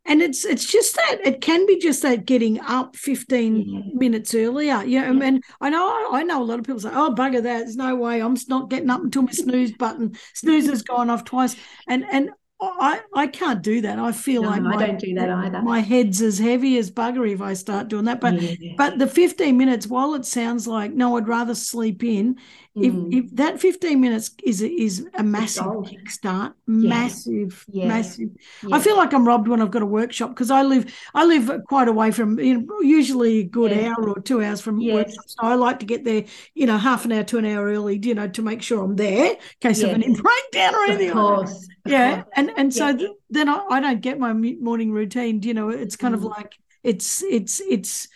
[0.06, 3.80] And it's it's just that it can be just that getting up 15 yeah.
[3.92, 4.82] minutes earlier.
[4.82, 5.10] Yeah, yeah.
[5.10, 7.94] And I know I know a lot of people say, Oh, bugger that, there's no
[7.94, 10.16] way I'm not getting up until my snooze button.
[10.34, 11.54] Snooze has gone off twice.
[11.86, 12.30] And and
[12.62, 13.98] I, I can't do that.
[13.98, 15.62] I feel no, like my, I don't do that either.
[15.62, 18.20] My head's as heavy as bugger if I start doing that.
[18.20, 18.74] But yeah.
[18.76, 22.36] but the 15 minutes, while it sounds like no, I'd rather sleep in.
[22.76, 23.12] Mm.
[23.12, 26.88] If if that 15 minutes is is a massive kickstart, yeah.
[26.88, 27.88] massive, yeah.
[27.88, 28.28] massive.
[28.70, 31.50] I feel like I'm robbed when I've got a workshop because I live I live
[31.66, 34.94] quite away from you know, usually a good hour or two hours from yes.
[34.94, 35.24] workshop.
[35.26, 37.98] So I like to get there, you know, half an hour to an hour early,
[38.00, 41.08] you know, to make sure I'm there in case of any breakdown or anything.
[41.10, 43.08] Of course yeah and and so yeah.
[43.30, 46.18] then I, I, don't get my morning routine you know it's kind mm.
[46.18, 48.08] of like it's it's it's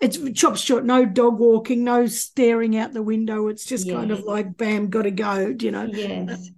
[0.00, 3.96] it's chopped short no dog walking no staring out the window it's just yes.
[3.96, 6.50] kind of like bam gotta go you know yes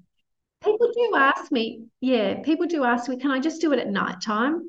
[0.62, 3.88] people do ask me yeah people do ask me can i just do it at
[3.88, 4.62] night time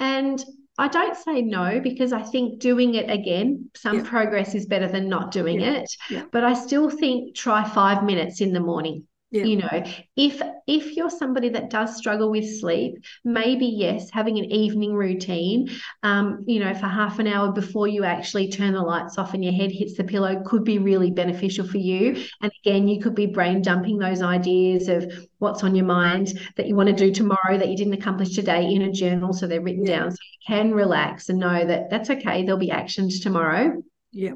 [0.00, 0.44] and
[0.76, 4.08] I don't say no because I think doing it again, some yeah.
[4.08, 5.74] progress is better than not doing yeah.
[5.74, 5.96] it.
[6.10, 6.24] Yeah.
[6.32, 9.44] But I still think try five minutes in the morning yeah.
[9.44, 9.84] you know
[10.16, 15.68] if if you're somebody that does struggle with sleep maybe yes having an evening routine
[16.02, 19.42] um, you know for half an hour before you actually turn the lights off and
[19.42, 23.14] your head hits the pillow could be really beneficial for you and again you could
[23.14, 27.12] be brain dumping those ideas of what's on your mind that you want to do
[27.12, 29.98] tomorrow that you didn't accomplish today in a journal so they're written yeah.
[29.98, 33.82] down so you can relax and know that that's okay there'll be actions tomorrow
[34.12, 34.32] yeah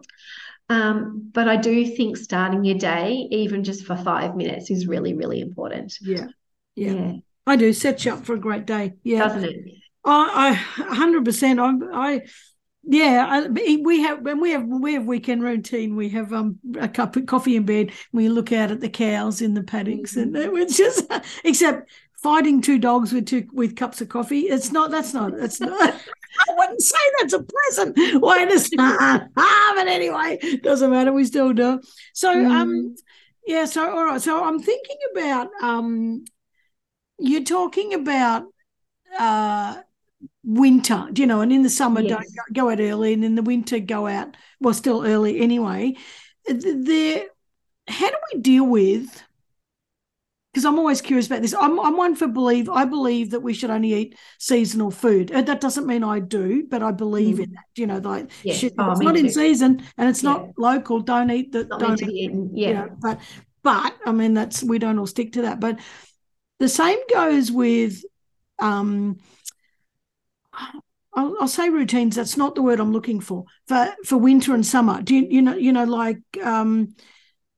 [0.69, 5.15] um, but I do think starting your day, even just for five minutes, is really,
[5.15, 5.97] really important.
[6.01, 6.27] Yeah.
[6.75, 6.93] Yeah.
[6.93, 7.13] yeah.
[7.47, 8.95] I do set you up for a great day.
[9.03, 9.21] Yeah.
[9.21, 9.57] Doesn't it?
[10.05, 11.59] I, hundred percent.
[11.61, 12.21] I, I,
[12.85, 13.27] yeah.
[13.29, 15.97] I, we have when we have we have weekend routine.
[15.97, 17.93] We have um a cup of coffee in bed.
[18.13, 20.37] We look out at the cows in the paddocks, mm-hmm.
[20.37, 21.11] and it's just
[21.45, 21.91] except
[22.23, 24.41] fighting two dogs with two with cups of coffee.
[24.41, 24.91] It's not.
[24.91, 25.37] That's not.
[25.37, 25.95] That's not.
[26.49, 29.23] I wouldn't say that's a pleasant way to start.
[29.37, 31.13] ah, but anyway, doesn't matter.
[31.13, 31.81] We still do.
[32.15, 32.51] So, mm.
[32.51, 32.95] um,
[33.47, 33.65] yeah.
[33.65, 34.21] So, all right.
[34.21, 36.25] So, I'm thinking about um,
[37.19, 38.45] you're talking about
[39.19, 39.81] uh
[40.45, 42.11] winter, you know, and in the summer yes.
[42.11, 45.95] don't go out early, and in the winter go out well, still early anyway.
[46.47, 47.25] There,
[47.87, 49.23] how do we deal with
[50.59, 51.55] because I'm always curious about this.
[51.55, 52.69] I'm, I'm one for believe.
[52.69, 55.29] I believe that we should only eat seasonal food.
[55.29, 57.45] That doesn't mean I do, but I believe mm.
[57.45, 57.65] in that.
[57.77, 59.21] You know, like should, oh, it's not too.
[59.21, 60.33] in season and it's yeah.
[60.33, 60.99] not local.
[60.99, 61.69] Don't eat that.
[61.69, 62.33] Don't eat.
[62.53, 62.69] Yeah.
[62.69, 63.21] You know, but
[63.63, 65.61] but I mean that's we don't all stick to that.
[65.61, 65.79] But
[66.59, 68.03] the same goes with
[68.59, 69.19] um
[70.53, 72.17] I'll, I'll, say routines.
[72.17, 75.03] That's not the word I'm looking for for for winter and summer.
[75.03, 77.03] Do you you know you know like um uh,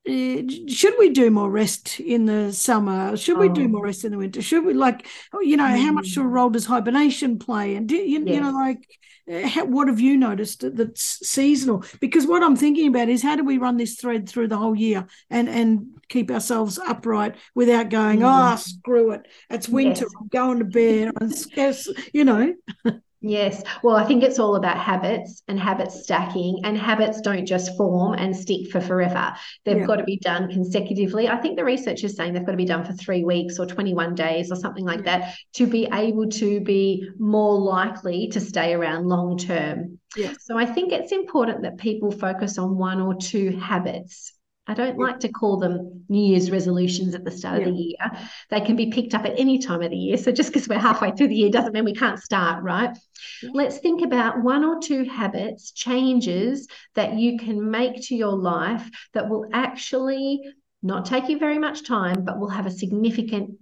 [0.06, 3.16] should we do more rest in the summer?
[3.16, 3.68] Should we do oh.
[3.68, 4.40] more rest in the winter?
[4.40, 5.06] Should we like,
[5.40, 7.74] you know, how much of a role does hibernation play?
[7.76, 8.34] And do, you, yes.
[8.34, 8.86] you know, like,
[9.30, 11.84] uh, how, what have you noticed that's seasonal?
[12.00, 14.74] Because what I'm thinking about is how do we run this thread through the whole
[14.74, 18.52] year and and keep ourselves upright without going, mm.
[18.52, 20.14] oh, screw it, it's winter, yes.
[20.18, 22.54] I'm going to bed, I'm scarce, you know.
[23.22, 23.62] Yes.
[23.82, 28.14] Well, I think it's all about habits and habit stacking, and habits don't just form
[28.14, 29.34] and stick for forever.
[29.64, 29.86] They've yeah.
[29.86, 31.28] got to be done consecutively.
[31.28, 33.66] I think the research is saying they've got to be done for three weeks or
[33.66, 35.18] 21 days or something like yeah.
[35.18, 39.98] that to be able to be more likely to stay around long term.
[40.16, 40.32] Yeah.
[40.40, 44.32] So I think it's important that people focus on one or two habits
[44.66, 47.68] I don't like to call them New Year's resolutions at the start yeah.
[47.68, 48.10] of the year.
[48.50, 50.16] They can be picked up at any time of the year.
[50.16, 52.96] So just because we're halfway through the year doesn't mean we can't start, right?
[53.42, 53.50] Yeah.
[53.52, 58.88] Let's think about one or two habits, changes that you can make to your life
[59.12, 60.40] that will actually
[60.82, 63.58] not take you very much time, but will have a significant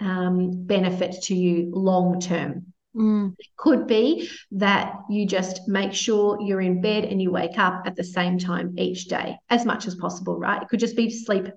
[0.00, 2.72] um, benefit to you long term.
[2.96, 3.34] Mm.
[3.38, 7.82] It could be that you just make sure you're in bed and you wake up
[7.84, 10.62] at the same time each day as much as possible, right?
[10.62, 11.48] It could just be sleep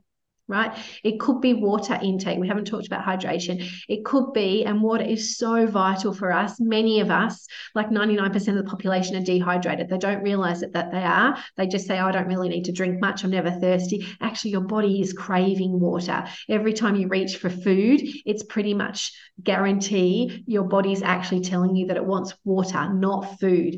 [0.49, 0.75] right?
[1.03, 2.39] It could be water intake.
[2.39, 3.65] We haven't talked about hydration.
[3.87, 6.59] It could be, and water is so vital for us.
[6.59, 9.87] Many of us, like 99% of the population, are dehydrated.
[9.89, 11.37] They don't realize it, that they are.
[11.55, 13.23] They just say, oh, I don't really need to drink much.
[13.23, 14.05] I'm never thirsty.
[14.19, 16.25] Actually, your body is craving water.
[16.49, 21.87] Every time you reach for food, it's pretty much guarantee your body's actually telling you
[21.87, 23.75] that it wants water, not food.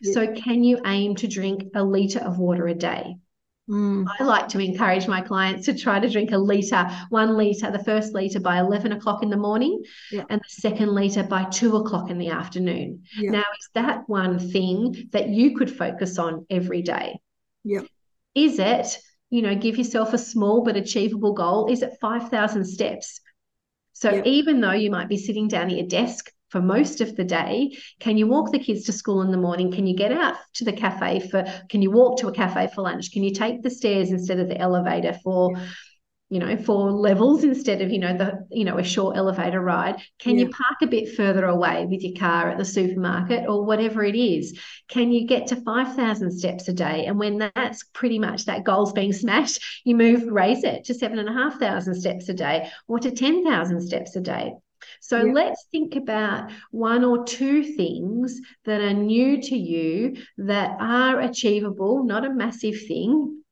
[0.00, 0.12] Yeah.
[0.12, 3.16] So, can you aim to drink a liter of water a day?
[3.72, 4.04] Mm.
[4.20, 7.82] I like to encourage my clients to try to drink a litre, one litre, the
[7.82, 10.24] first litre by 11 o'clock in the morning Yeah.
[10.28, 13.04] and the second litre by two o'clock in the afternoon.
[13.18, 13.30] Yeah.
[13.30, 17.18] Now, is that one thing that you could focus on every day?
[17.64, 17.80] Yeah.
[18.34, 18.98] Is it,
[19.30, 21.70] you know, give yourself a small but achievable goal?
[21.70, 23.20] Is it 5,000 steps?
[23.94, 24.22] So Yeah.
[24.26, 27.74] even though you might be sitting down at your desk for most of the day,
[27.98, 29.72] can you walk the kids to school in the morning?
[29.72, 32.82] Can you get out to the cafe for, can you walk to a cafe for
[32.82, 33.10] lunch?
[33.10, 35.52] Can you take the stairs instead of the elevator for,
[36.28, 39.96] you know, for levels instead of, you know, the, you know, a short elevator ride?
[40.18, 44.04] Can you park a bit further away with your car at the supermarket or whatever
[44.04, 44.58] it is?
[44.88, 47.06] Can you get to 5,000 steps a day?
[47.06, 51.18] And when that's pretty much that goal's being smashed, you move, raise it to seven
[51.18, 54.52] and a half thousand steps a day or to 10,000 steps a day.
[55.02, 55.32] So Yeah.
[55.32, 62.04] let's think about one or two things that are new to you that are achievable,
[62.04, 63.42] not a massive thing,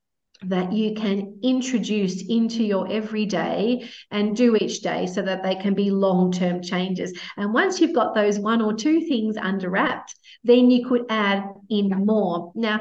[0.44, 5.74] that you can introduce into your everyday and do each day so that they can
[5.74, 7.12] be long term changes.
[7.36, 11.44] And once you've got those one or two things under wrapped, then you could add
[11.68, 12.52] in more.
[12.54, 12.80] Now,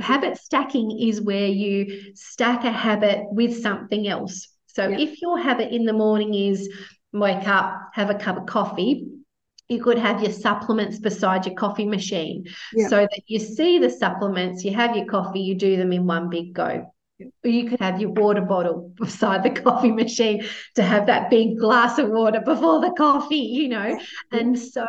[0.00, 4.48] habit stacking is where you stack a habit with something else.
[4.68, 4.98] So Yeah.
[4.98, 6.68] if your habit in the morning is
[7.12, 9.06] wake up, have a cup of coffee,
[9.68, 12.88] you could have your supplements beside your coffee machine Yeah.
[12.88, 16.28] so that you see the supplements, you have your coffee, you do them in one
[16.30, 16.92] big go.
[17.18, 17.26] Yeah.
[17.44, 21.58] Or you could have your water bottle beside the coffee machine to have that big
[21.58, 23.86] glass of water before the coffee, you know.
[23.86, 24.38] Yeah.
[24.38, 24.86] And so,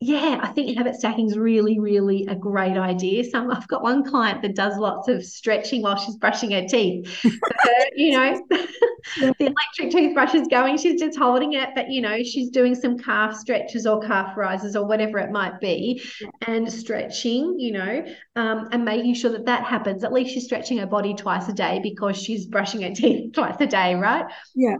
[0.00, 3.22] yeah, I think habit stacking is really, really a great idea.
[3.24, 7.06] Some I've got one client that does lots of stretching while she's brushing her teeth.
[7.22, 8.42] Her, you know,
[9.20, 12.98] the electric toothbrush is going, she's just holding it, but you know, she's doing some
[12.98, 16.02] calf stretches or calf rises or whatever it might be,
[16.46, 18.04] and stretching, you know,
[18.36, 20.02] um, and making sure that that happens.
[20.02, 23.56] At least she's stretching her body twice a day because she's brushing her teeth twice
[23.60, 24.24] a day, right?
[24.54, 24.76] Yeah.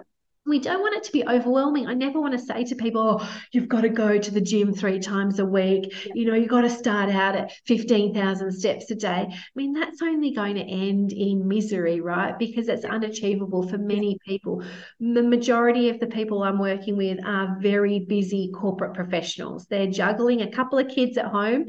[0.50, 1.86] We don't want it to be overwhelming.
[1.86, 4.74] I never want to say to people, oh, you've got to go to the gym
[4.74, 6.08] three times a week.
[6.14, 9.28] You know, you've got to start out at 15,000 steps a day.
[9.30, 12.38] I mean, that's only going to end in misery, right?
[12.38, 14.62] Because it's unachievable for many people.
[14.98, 19.66] The majority of the people I'm working with are very busy corporate professionals.
[19.70, 21.66] They're juggling a couple of kids at home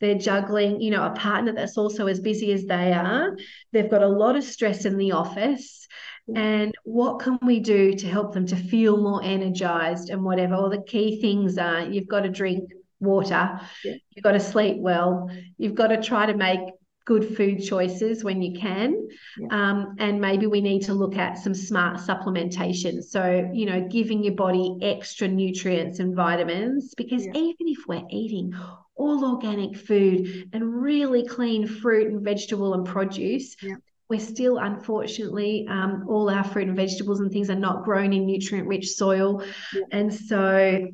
[0.00, 3.36] they're juggling you know a partner that's also as busy as they are
[3.72, 5.86] they've got a lot of stress in the office
[6.34, 10.70] and what can we do to help them to feel more energized and whatever all
[10.70, 13.94] the key things are you've got to drink water Yeah.
[14.10, 16.60] you've got to sleep well you've got to try to make
[17.04, 19.48] good food choices when you can Yeah.
[19.50, 24.22] um, and maybe we need to look at some smart supplementation so you know giving
[24.22, 27.32] your body extra nutrients and vitamins because Yeah.
[27.34, 28.54] even if we're eating
[28.94, 33.74] all organic food and really clean fruit and vegetable and produce Yeah.
[34.12, 38.26] We're still unfortunately um, all our fruit and vegetables and things are not grown in
[38.26, 39.28] nutrient rich soil
[39.72, 39.98] Yeah.
[39.98, 40.42] and so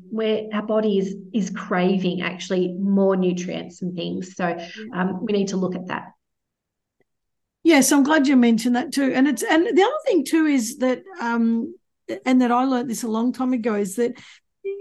[0.09, 4.45] where our body is is craving actually more nutrients and things so
[4.95, 6.05] um, we need to look at that
[7.61, 9.11] Yes, I'm glad you mentioned that too.
[9.13, 11.75] And it's and the other thing too is that um
[12.25, 14.13] and that I learned this a long time ago is that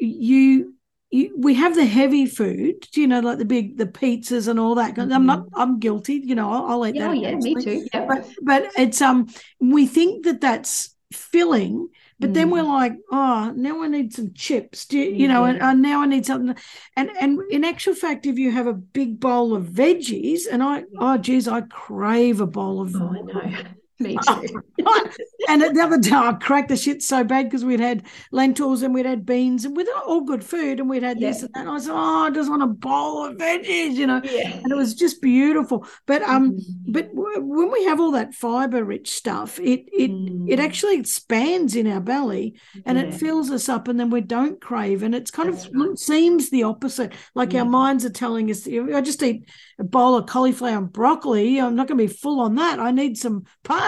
[0.00, 0.74] you
[1.10, 4.74] you, we have the heavy food, you know, like the big the pizzas and all
[4.74, 4.98] that.
[4.98, 5.46] I'm not.
[5.54, 6.50] I'm guilty, you know.
[6.50, 7.16] I'll, I'll eat oh that.
[7.16, 9.26] yeah me too yeah But but it's um
[9.60, 11.88] we think that that's filling,
[12.20, 12.52] but then Mm.
[12.52, 14.84] we're like, oh, now I need some chips.
[14.86, 15.44] Do you, you know?
[15.44, 16.54] And, and now I need something.
[16.96, 20.84] And and in actual fact, if you have a big bowl of veggies, and I
[20.98, 24.62] oh geez, I crave a bowl of oh I know me too
[25.48, 28.94] and the other day I cracked the shit so bad because we'd had lentils and
[28.94, 31.60] we'd had beans and with all good food and we'd had this and that.
[31.60, 34.20] And I said, Oh, I just want a bowl of veggies, you know.
[34.24, 35.86] yeah And it was just beautiful.
[36.06, 36.92] But um, Mhm.
[36.92, 40.58] but w- when we have all that fiber rich stuff, it it it Mm.
[40.58, 42.54] actually expands in our belly
[42.86, 45.02] and it fills us up and then we don't crave.
[45.02, 45.98] And it's kind That's of right.
[45.98, 47.12] seems the opposite.
[47.34, 47.60] Like Yeah.
[47.60, 51.60] our minds are telling us, I just eat a bowl of cauliflower and broccoli.
[51.60, 52.78] I'm not going to be full on that.
[52.80, 53.87] I need some pasta,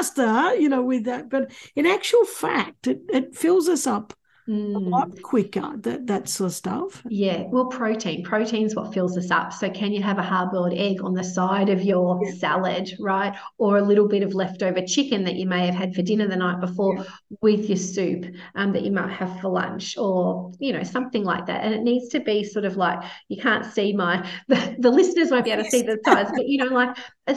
[0.58, 1.28] you know, with that.
[1.30, 4.16] But in actual fact, it, it fills us up a
[4.50, 4.90] Mm.
[4.90, 7.02] lot quicker, that, that sort of stuff.
[7.08, 8.24] Yeah, well, protein.
[8.24, 9.52] Protein's what fills us up.
[9.52, 12.32] So, can you have a hard boiled egg on the side of your Yeah.
[12.32, 13.36] salad, right?
[13.58, 16.36] Or a little bit of leftover chicken that you may have had for dinner the
[16.36, 17.04] night before Yeah.
[17.42, 21.46] with your soup um, that you might have for lunch, or, you know, something like
[21.46, 21.62] that.
[21.62, 25.30] And it needs to be sort of like you can't see my, the, the listeners
[25.30, 26.96] won't be able to see the size, but, you know, like
[27.28, 27.36] a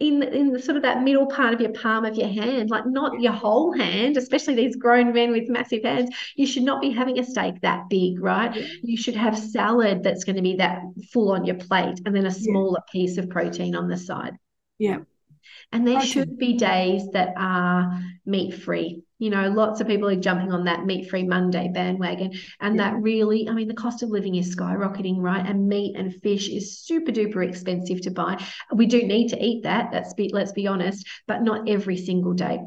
[0.00, 2.86] in, in the sort of that middle part of your palm of your hand, like
[2.86, 6.10] not your whole hand, especially these grown men with massive hands.
[6.36, 8.54] You should not be having a steak that big, right?
[8.56, 8.66] Yeah.
[8.82, 10.80] you should have salad that's going to be that
[11.12, 12.34] full on your plate and then a Yeah.
[12.34, 14.32] smaller piece of protein on the side.
[14.78, 15.00] Yeah.
[15.72, 19.02] And there should be days that are meat free.
[19.18, 22.32] You know, lots of people are jumping on that meat free Monday bandwagon.
[22.60, 22.90] And yeah.
[22.90, 25.46] that really, I mean, the cost of living is skyrocketing, right?
[25.46, 28.42] And meat and fish is super duper expensive to buy.
[28.74, 29.90] We do need to eat that.
[29.92, 32.60] That's be, let's be honest, but not every single day.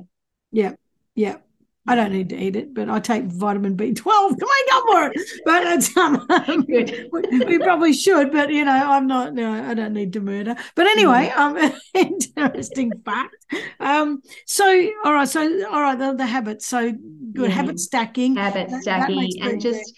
[0.51, 0.73] Yeah.
[1.15, 1.37] Yeah.
[1.85, 5.11] I don't need to eat it, but I take vitamin B12 to make up for
[5.11, 5.41] it.
[5.43, 6.25] But it's um,
[6.65, 9.33] We, we, probably should, but you know, I'm not.
[9.33, 10.55] No, I don't need to murder.
[10.75, 11.37] But anyway, mm.
[11.37, 13.35] um, interesting fact.
[13.81, 14.65] Um, so
[15.03, 16.65] all right, so all right, the, the habits.
[16.65, 16.93] So
[17.33, 17.55] good yeah.
[17.55, 18.37] habit stacking.
[18.37, 19.93] Habit stacking, that, that and just.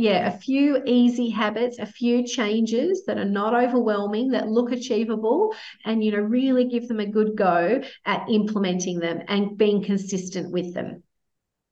[0.00, 5.52] Yeah, a few easy habits, a few changes that are not overwhelming, that look achievable,
[5.84, 10.52] and you know, really give them a good go at implementing them and being consistent
[10.52, 11.02] with them.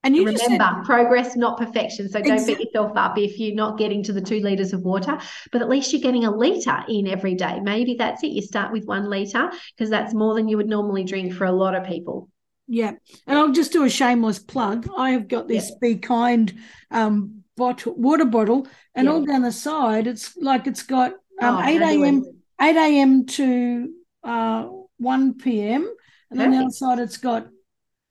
[0.07, 2.09] And you remember said, progress, not perfection.
[2.09, 2.55] So don't exactly.
[2.55, 5.19] beat yourself up if you're not getting to the two liters of water,
[5.51, 7.59] but at least you're getting a liter in every day.
[7.61, 8.29] Maybe that's it.
[8.29, 11.51] You start with one liter because that's more than you would normally drink for a
[11.51, 12.29] lot of people.
[12.69, 12.93] Yeah.
[13.27, 14.89] And I'll just do a shameless plug.
[14.97, 15.77] I have got this yeah.
[15.81, 16.55] Be Kind
[16.93, 19.13] um, bottle, water bottle, and yeah.
[19.13, 22.25] all down the side, it's like it's got um, oh, 8 a.m.
[22.61, 23.27] 8 a.m.
[23.27, 23.93] to
[24.23, 25.93] uh, 1 p.m.
[26.31, 27.49] And then the other side, it's got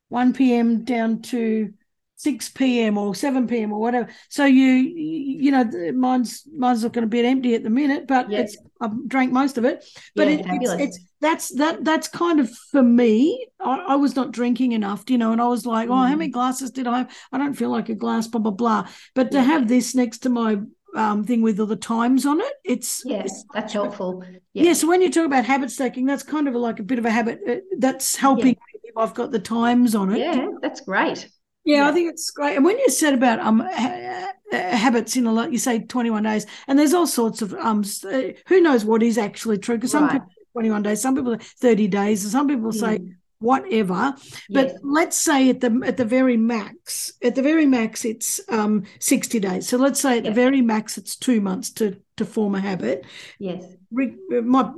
[0.10, 0.84] 1 p.m.
[0.84, 1.74] down to
[2.18, 2.98] 6 p.m.
[2.98, 3.74] or 7 p.m.
[3.74, 4.10] or whatever.
[4.30, 8.40] So you you know mine's mine's going to be empty at the minute, but yeah.
[8.40, 9.86] it's I've drank most of it.
[10.16, 13.48] But yeah, it, it's, it's that's that that's kind of for me.
[13.60, 15.92] I, I, was not drinking enough, you know, and I was like, mm.
[15.92, 16.34] oh, how many mm.
[16.34, 17.18] glasses did I have?
[17.32, 18.88] I don't feel like a glass, blah blah blah.
[19.14, 20.58] But to have this next to my
[20.96, 22.54] um, thing with all the times on it.
[22.64, 24.24] It's yes, it's, that's helpful.
[24.54, 24.64] Yeah.
[24.64, 24.74] yeah.
[24.74, 27.12] So when you talk about habit stacking, that's kind of like a bit of a
[27.12, 28.56] habit uh, that's helping.
[28.84, 28.92] Yeah.
[28.98, 30.20] I've got the times on it.
[30.20, 31.30] Yeah, that's great.
[31.66, 32.56] Yeah, yeah, I think it's great.
[32.56, 36.24] And when you said about um ha- habits, in a lot, you say, twenty one
[36.24, 39.76] days, and there's all sorts of um, uh, who knows what is actually true?
[39.76, 40.14] Because some right.
[40.14, 42.80] people twenty one days, some people thirty days, and some people mm.
[42.80, 43.00] say
[43.40, 44.16] whatever.
[44.50, 44.80] But yes.
[44.84, 49.40] let's say at the at the very max, at the very max, it's um sixty
[49.40, 49.68] days.
[49.68, 50.32] So let's say at yes.
[50.32, 53.06] the very max, it's two months to to form a habit.
[53.40, 54.72] Yes, Re- my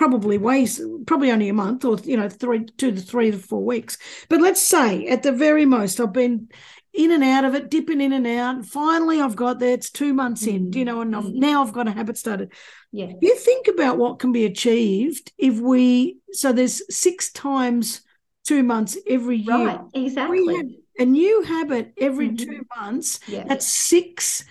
[0.00, 3.62] probably weighs probably only a month or you know three two to three to four
[3.62, 3.98] weeks
[4.30, 6.48] but let's say at the very most i've been
[6.94, 10.14] in and out of it dipping in and out finally i've got there it's two
[10.14, 10.56] months mm-hmm.
[10.56, 11.40] in you know and I've, mm-hmm.
[11.40, 12.50] now i've got a habit started
[12.92, 18.00] yeah you think about what can be achieved if we so there's six times
[18.46, 22.36] two months every year right exactly a new habit every mm-hmm.
[22.36, 23.44] two months yeah.
[23.46, 24.46] that's six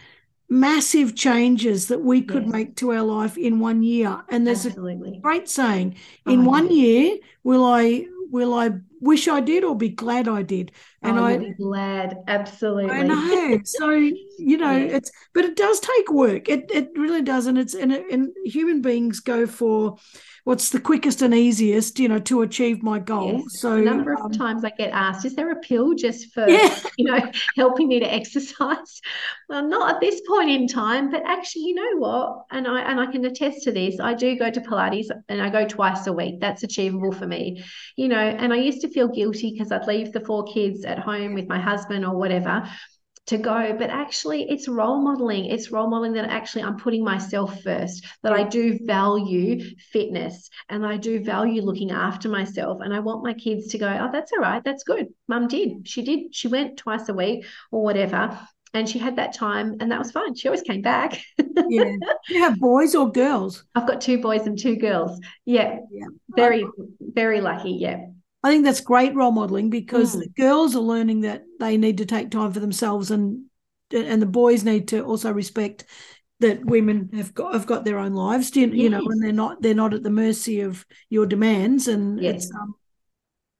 [0.49, 2.51] massive changes that we could yes.
[2.51, 4.23] make to our life in one year.
[4.29, 5.17] And there's Absolutely.
[5.17, 5.95] a great saying:
[6.25, 8.71] oh in oh, one year, will I will I
[9.01, 10.71] wish I did or be glad I did?
[11.01, 12.91] And oh, I be glad, absolutely.
[12.91, 13.59] I know.
[13.63, 14.95] So you know, yeah.
[14.95, 16.49] it's but it does take work.
[16.49, 19.97] It it really does, and it's and and human beings go for
[20.43, 23.39] what's the quickest and easiest, you know, to achieve my goal.
[23.39, 23.59] Yes.
[23.59, 26.47] So a number of um, times I get asked, is there a pill just for
[26.47, 26.77] yeah.
[26.97, 27.19] you know
[27.55, 29.01] helping me to exercise?
[29.47, 32.45] Well, not at this point in time, but actually, you know what?
[32.51, 33.99] And I and I can attest to this.
[33.99, 36.39] I do go to Pilates and I go twice a week.
[36.39, 37.63] That's achievable for me.
[37.95, 40.99] You know, and I used to feel guilty because I'd leave the four kids at
[40.99, 42.69] home with my husband or whatever
[43.29, 45.45] to go but actually it's role modeling.
[45.45, 50.85] It's role modeling that actually i'm putting myself first that i do value fitness and
[50.85, 52.81] i do value looking after myself.
[52.81, 54.63] And i want my kids to go oh that's all right.
[54.63, 55.07] That's good.
[55.27, 55.87] Mum did.
[55.87, 56.35] She did.
[56.35, 58.39] She went twice a week or whatever.
[58.73, 60.35] And she had that time and that was fine.
[60.35, 61.21] She always came back.
[61.69, 61.95] Yeah.
[62.29, 63.63] You have boys or girls?
[63.75, 65.19] I've got two boys and two girls.
[65.45, 66.07] Yeah, yeah.
[66.35, 66.65] very
[66.99, 67.71] very lucky.
[67.71, 68.05] Yeah
[68.41, 70.21] I think that's great role modeling because mm.
[70.21, 73.45] the girls are learning that they need to take time for themselves and
[73.91, 75.85] and the boys need to also respect
[76.39, 78.75] that women have got have got their own lives, you, yes.
[78.75, 81.87] you know, and they're not they're not at the mercy of your demands.
[81.87, 82.45] And yes.
[82.45, 82.75] it's um,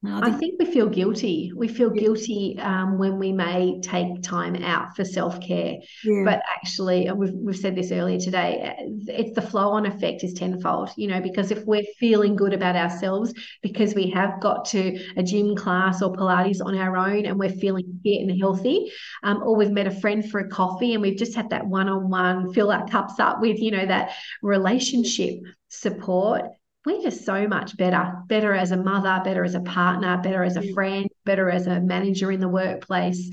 [0.02, 1.52] I think, I think, we feel guilty.
[1.54, 5.76] We feel guilty um, when we may take time out for self care.
[6.02, 6.22] Yeah.
[6.24, 8.74] But actually, we've, we've said this earlier today,
[9.06, 12.76] it's the flow on effect is tenfold, you know, because if we're feeling good about
[12.76, 17.38] ourselves because we have got to a gym class or Pilates on our own and
[17.38, 18.90] we're feeling fit and healthy,
[19.22, 21.90] um, or we've met a friend for a coffee and we've just had that one
[21.90, 26.46] on one, fill our cups up with, you know, that relationship support
[26.86, 30.56] we're just so much better, better as a mother, better as a partner, better as
[30.56, 33.30] a friend, better as a manager in the workplace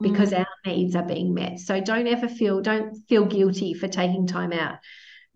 [0.00, 0.40] because mm.
[0.40, 1.60] our needs are being met.
[1.60, 4.76] So don't ever feel don't feel guilty for taking time out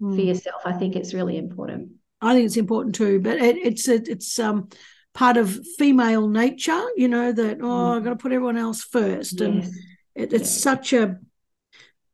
[0.00, 0.14] mm.
[0.14, 0.62] for yourself.
[0.64, 1.92] I think it's really important.
[2.20, 4.68] I think it's important too, but it, it's a, it's um
[5.14, 7.96] part of female nature, you know, that oh, mm.
[7.96, 9.40] I've got to put everyone else first, yes.
[9.40, 9.64] and
[10.14, 10.60] it, it's yes.
[10.60, 11.18] such a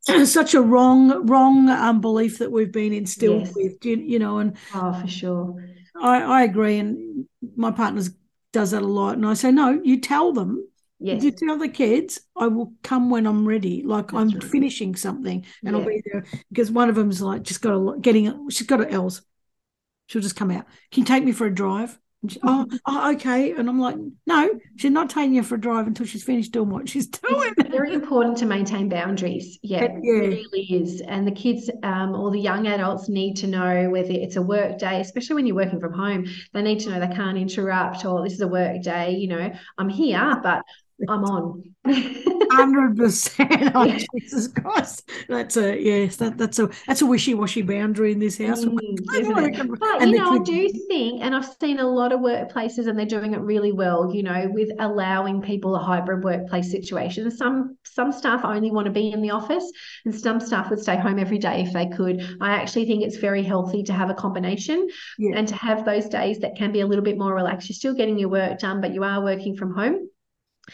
[0.25, 3.55] such a wrong wrong um, belief that we've been instilled yes.
[3.55, 5.63] with you, you know and oh for sure
[6.01, 7.27] I, I agree, and
[7.57, 8.03] my partner
[8.53, 9.81] does that a lot, and I say no.
[9.83, 10.67] You tell them.
[11.03, 11.23] Yes.
[11.23, 13.83] You tell the kids, I will come when I'm ready.
[13.83, 14.45] Like That's I'm right.
[14.45, 18.51] finishing something, and I'll be there because one of them's like just got a getting.
[18.51, 19.23] She's got a L's.
[20.09, 20.67] She'll just come out.
[20.91, 21.99] Can you take me for a drive?
[22.23, 23.53] And she, oh, oh, okay.
[23.53, 23.97] And I'm like,
[24.27, 27.55] no, she's not taking you for a drive until she's finished doing what she's doing.
[27.57, 29.59] It's very important to maintain boundaries.
[29.63, 31.01] Yeah, it really is.
[31.01, 34.79] And the kids um, or the young adults need to know whether it's a work
[34.79, 36.27] day, especially when you're working from home.
[36.53, 39.13] They need to know they can't interrupt or this is a work day.
[39.13, 40.63] You know, I'm here, but
[41.09, 41.63] I'm on.
[42.53, 43.51] Hundred percent.
[43.75, 43.87] Oh.
[44.19, 46.17] Jesus Christ, that's a yes.
[46.17, 48.65] That that's a that's a wishy washy boundary in this house.
[48.65, 48.77] Mm,
[49.11, 49.47] I isn't don't it?
[49.51, 52.87] reckon- But and you know, I do think, and I've seen a lot of workplaces,
[52.89, 54.13] and they're doing it really well.
[54.13, 57.31] You know, with allowing people a hybrid workplace situation.
[57.31, 59.71] Some some staff only want to be in the office,
[60.05, 62.37] and some staff would stay home every day if they could.
[62.41, 64.89] I actually think it's very healthy to have a combination,
[65.19, 65.37] Yeah.
[65.39, 67.69] and to have those days that can be a little bit more relaxed.
[67.69, 70.10] You're still getting your work done, but you are working from home.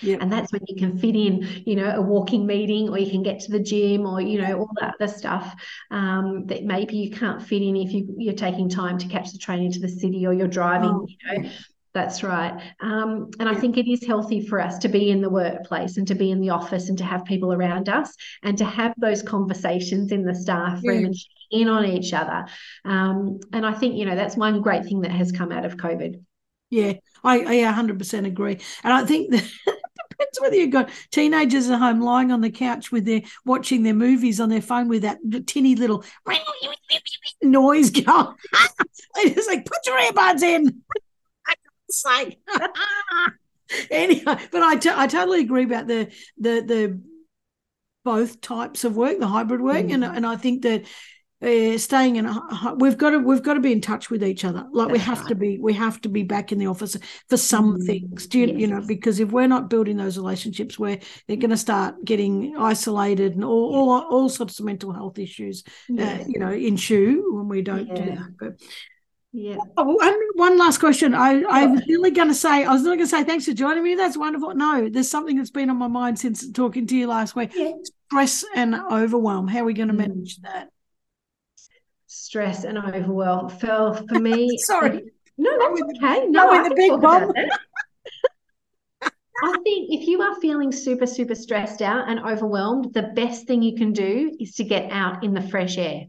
[0.02, 0.16] Yeah.
[0.20, 3.22] And that's when you can fit in, you know, a walking meeting or you can
[3.22, 5.54] get to the gym or, you know, all that other stuff
[5.90, 9.38] um, that maybe you can't fit in if you, you're taking time to catch the
[9.38, 11.50] train into the city or you're driving, Oh, you know.
[11.94, 12.60] That's right.
[12.82, 16.06] Um, and I think it is healthy for us to be in the workplace and
[16.08, 19.22] to be in the office and to have people around us and to have those
[19.22, 21.06] conversations in the staff room Yeah.
[21.06, 21.14] and
[21.50, 22.44] in on each other.
[22.84, 25.78] Um, and I think, you know, that's one great thing that has come out of
[25.78, 26.20] COVID.
[26.68, 26.94] Yeah,
[27.24, 28.58] I, I 100% agree.
[28.84, 29.44] And I think that
[30.18, 33.94] depends whether you've got teenagers at home lying on the couch with their watching their
[33.94, 36.04] movies on their phone with that tinny little
[37.42, 38.34] noise going.
[39.16, 40.82] it's like, put your earbuds in.
[41.88, 42.38] It's like,
[43.92, 47.00] anyway, but I, t- I totally agree about the, the, the,
[48.04, 49.94] both types of work, the hybrid work, Mm.
[49.94, 50.84] and and I think that
[51.42, 54.44] uh, staying in, a, we've got to we've got to be in touch with each
[54.44, 54.66] other.
[54.72, 56.96] Like we That's have to be we have to be back in the office
[57.28, 58.26] for some Mm, things.
[58.26, 61.56] Do you, you know because if we're not building those relationships, where they're going to
[61.56, 65.62] start getting isolated and all all, all sorts of mental health issues,
[65.98, 68.14] uh, you know, ensue when we don't do Yeah.
[68.14, 68.36] that.
[68.38, 68.60] But
[69.32, 69.58] Yeah.
[69.76, 71.14] Oh, and one last question.
[71.14, 73.52] I, I was really going to say, I was not going to say thanks for
[73.52, 73.94] joining me.
[73.94, 74.54] That's wonderful.
[74.54, 77.72] No, there's something that's been on my mind since talking to you last week Yeah.
[78.06, 79.48] stress and overwhelm.
[79.48, 79.98] How are we going to Mm.
[79.98, 80.68] manage that?
[82.36, 83.48] Stress and overwhelm.
[83.48, 85.02] For for me, Sorry.
[85.38, 86.26] no, that's okay.
[86.28, 87.32] No, I the big talk about bomb.
[87.34, 87.60] that.
[89.42, 93.62] I think if you are feeling super, super stressed out and overwhelmed, the best thing
[93.62, 96.04] you can do is to get out in the fresh air.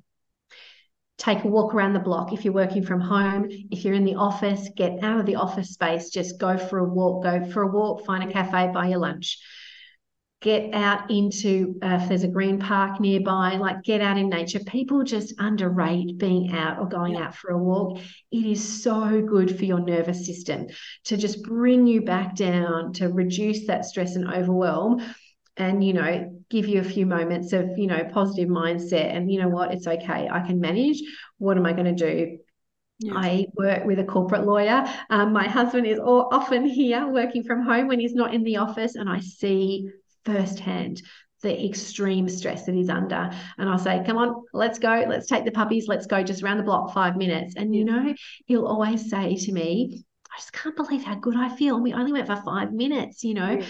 [1.18, 2.32] Take a walk around the block.
[2.32, 5.70] If you're working from home, if you're in the office, get out of the office
[5.72, 6.10] space.
[6.10, 7.24] Just go for a walk.
[7.24, 8.06] Go for a walk.
[8.06, 8.72] Find a cafe.
[8.74, 9.40] Buy your lunch.
[10.40, 13.56] Get out into uh, if there's a green park nearby.
[13.56, 14.60] Like get out in nature.
[14.60, 18.00] People just underrate being out or going out for a walk.
[18.32, 20.68] It is so good for your nervous system
[21.06, 25.02] to just bring you back down to reduce that stress and overwhelm
[25.58, 29.42] and you know give you a few moments of you know positive mindset and you
[29.42, 31.02] know what it's okay i can manage
[31.40, 32.38] what am i going to do
[33.00, 33.14] Yeah.
[33.16, 34.84] I work with a corporate lawyer.
[35.10, 38.58] Um, my husband is all, often here working from home when he's not in the
[38.58, 39.88] office, and I see
[40.28, 41.02] firsthand
[41.44, 43.32] the extreme stress that he's under.
[43.58, 45.06] And I'll say, Come on, let's go.
[45.08, 45.88] Let's take the puppies.
[45.88, 47.56] Let's go just round the block five minutes.
[47.56, 48.14] And you know,
[48.46, 51.82] he'll always say to me, I just can't believe how good I feel.
[51.82, 53.52] We only went for five minutes, you know.
[53.52, 53.66] Yeah.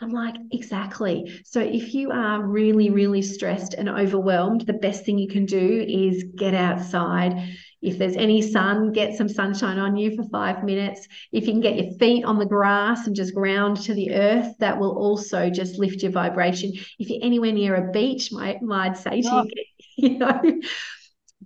[0.00, 1.40] And I'm like, exactly.
[1.44, 5.84] So if you are really, really stressed and overwhelmed, the best thing you can do
[5.88, 7.56] is get outside.
[7.86, 11.06] If there's any sun, get some sunshine on you for five minutes.
[11.30, 14.54] If you can get your feet on the grass and just ground to the earth,
[14.58, 16.72] that will also just lift your vibration.
[16.98, 19.64] If you're anywhere near a beach, my, I'd say to you,
[19.96, 20.60] you know,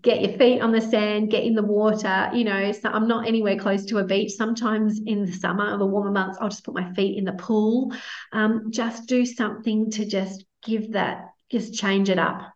[0.00, 2.30] get your feet on the sand, get in the water.
[2.32, 4.32] You know, so I'm not anywhere close to a beach.
[4.32, 7.34] Sometimes in the summer or the warmer months, I'll just put my feet in the
[7.34, 7.92] pool.
[8.32, 12.50] Um, just do something to just give that, just change it up.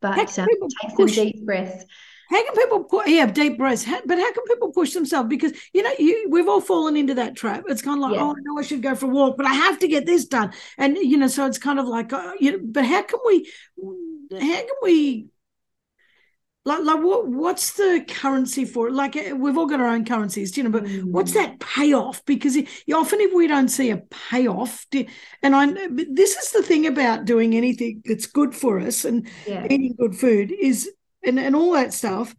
[0.00, 1.84] But can um, take some deep breaths.
[2.30, 3.08] How can people put?
[3.08, 3.84] Yeah, deep breaths.
[3.84, 5.28] How, but how can people push themselves?
[5.28, 7.64] Because you know, you we've all fallen into that trap.
[7.68, 8.24] It's kind of like, Yeah.
[8.24, 10.26] oh, I know I should go for a walk, but I have to get this
[10.26, 10.52] done.
[10.78, 13.50] And you know, so it's kind of like, uh, you know, but how can we?
[14.32, 15.26] How can we?
[16.66, 17.26] Like, like what?
[17.26, 18.92] What's the currency for it?
[18.92, 20.70] Like, uh, we've all got our own currencies, you know.
[20.70, 21.34] But what's Mm.
[21.34, 22.22] that payoff?
[22.26, 24.86] Because you often, if we don't see a payoff,
[25.42, 29.64] and I, this is the thing about doing anything that's good for us and Yeah.
[29.64, 30.90] eating good food is,
[31.24, 32.34] and and all that stuff.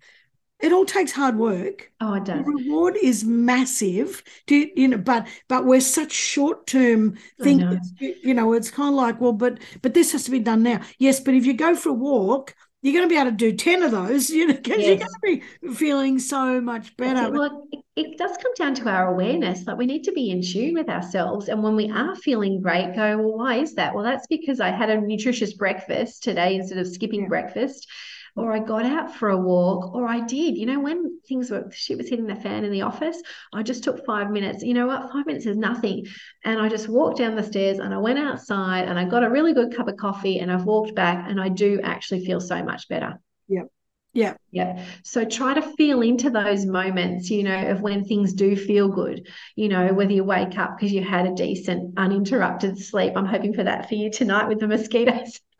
[0.59, 1.91] It all takes hard work.
[1.99, 2.45] Oh, it The does.
[2.45, 4.21] reward is massive.
[4.45, 4.97] Do you, you know?
[4.97, 7.79] But but we're such short term I know.
[7.99, 10.81] You, know, it's kind of like, well, but but this has to be done now.
[10.99, 13.55] Yes, but if you go for a walk you're going to be able to do
[13.55, 14.87] 10 of those, you know, because yes.
[14.87, 17.31] you're going to be feeling so much better.
[17.31, 19.67] Well, it, it, does come down to our awareness.
[19.67, 21.47] Like we need to be in tune with ourselves.
[21.47, 23.93] And when we are feeling great, go, well, why is that?
[23.93, 27.27] Well, that's because I had a nutritious breakfast today instead of skipping yeah.
[27.27, 27.87] breakfast
[28.35, 30.57] or I got out for a walk, or I did.
[30.57, 33.21] You know, when things were shit was hitting the fan in the office,
[33.53, 34.63] I just took five minutes.
[34.63, 35.11] You know what?
[35.11, 36.05] Five minutes is nothing.
[36.43, 39.29] And I just walked down the stairs and I went outside and I got a
[39.29, 42.63] really good cup of coffee and I've walked back and I do actually feel so
[42.63, 43.19] much better.
[43.47, 43.67] Yep.
[44.13, 44.33] Yeah.
[44.51, 44.83] Yeah.
[45.03, 49.27] So try to feel into those moments, you know, of when things do feel good,
[49.55, 53.13] you know, whether you wake up because you had a decent, uninterrupted sleep.
[53.15, 55.39] I'm hoping for that for you tonight with the mosquitoes.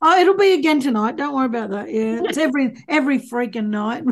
[0.00, 1.16] Oh, it'll be again tonight.
[1.16, 1.90] Don't worry about that.
[1.90, 4.04] Yeah, it's every every freaking night.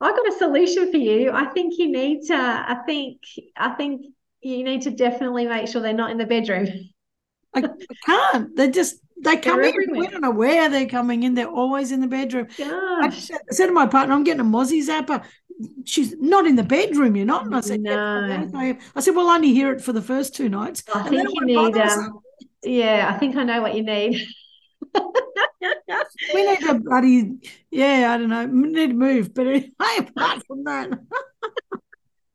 [0.00, 1.30] I've got a solution for you.
[1.30, 2.34] I think you need to.
[2.34, 3.18] I think.
[3.56, 4.06] I think
[4.40, 6.68] you need to definitely make sure they're not in the bedroom.
[7.54, 8.56] I, I can't.
[8.56, 9.74] They're just they come they're in.
[9.74, 10.00] Everywhere.
[10.00, 11.34] We don't know where they're coming in.
[11.34, 12.48] They're always in the bedroom.
[12.58, 15.24] I said to my partner, "I'm getting a mozzie zapper."
[15.84, 17.14] She's not in the bedroom.
[17.14, 17.46] You're not.
[17.46, 18.50] And I said, "No."
[18.96, 21.46] I said, "Well, I only hear it for the first two nights." I think you
[21.46, 21.76] need.
[21.76, 22.18] Um,
[22.64, 24.26] yeah, I think I know what you need
[24.94, 27.32] we need to bloody
[27.70, 29.32] yeah, I don't know, we need to move.
[29.34, 30.90] But anyway, apart from that.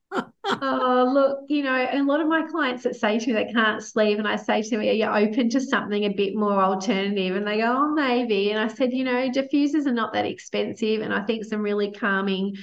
[0.45, 3.83] oh look you know a lot of my clients that say to me they can't
[3.83, 7.35] sleep and i say to them are you open to something a bit more alternative
[7.35, 11.01] and they go oh maybe and i said you know diffusers are not that expensive
[11.01, 12.55] and i think some really calming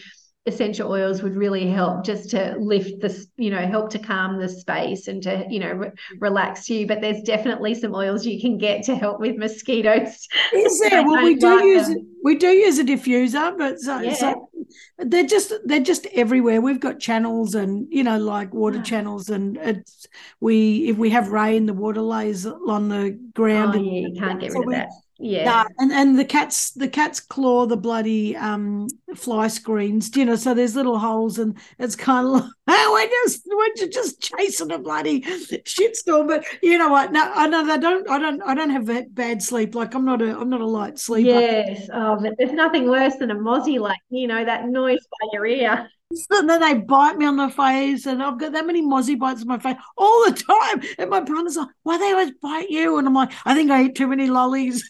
[0.47, 4.49] essential oils would really help just to lift this, you know, help to calm the
[4.49, 6.86] space and to, you know, re- relax you.
[6.86, 10.28] But there's definitely some oils you can get to help with mosquitoes.
[10.53, 11.05] Is there?
[11.05, 12.07] well, we do like use them.
[12.22, 14.14] we do use a diffuser, but so, yeah.
[14.14, 14.51] so,
[14.99, 16.61] they're just they're just everywhere.
[16.61, 20.07] We've got channels and you know like water channels, and it's
[20.40, 23.76] we if we have rain, the water lays on the ground.
[23.76, 24.88] Oh, yeah, you can't get rid of that
[25.19, 25.65] yeah.
[25.79, 30.55] And and the cats the cats claw the bloody um fly screens you know so
[30.55, 34.79] there's little holes and it's kind of like oh we're just we're just chasing a
[34.79, 36.29] bloody shitstorm?
[36.29, 37.12] But you know what?
[37.12, 39.75] No i know they don't i don't i don't have bad sleep.
[39.75, 41.31] Like i'm not a i'm not a light sleeper.
[41.31, 41.89] Yes.
[41.93, 45.47] Oh but there's nothing worse than a mozzie like you know that noise by your
[45.47, 45.89] ear.
[46.31, 49.41] And then they bite me on the face, and I've got that many mozzie bites
[49.41, 50.83] on my face all the time.
[50.99, 53.85] And my partner's like, "Why they always bite you?" And I'm like, "I think I
[53.85, 54.89] eat too many lollies."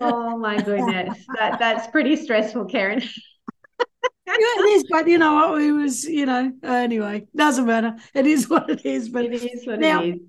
[0.00, 3.00] Oh my goodness, that that's pretty stressful, Karen.
[3.80, 5.62] yeah, it is, but you know what?
[5.62, 7.96] It was, you know, anyway, doesn't matter.
[8.14, 9.08] It is what it is.
[9.08, 10.20] But it is what now, it is.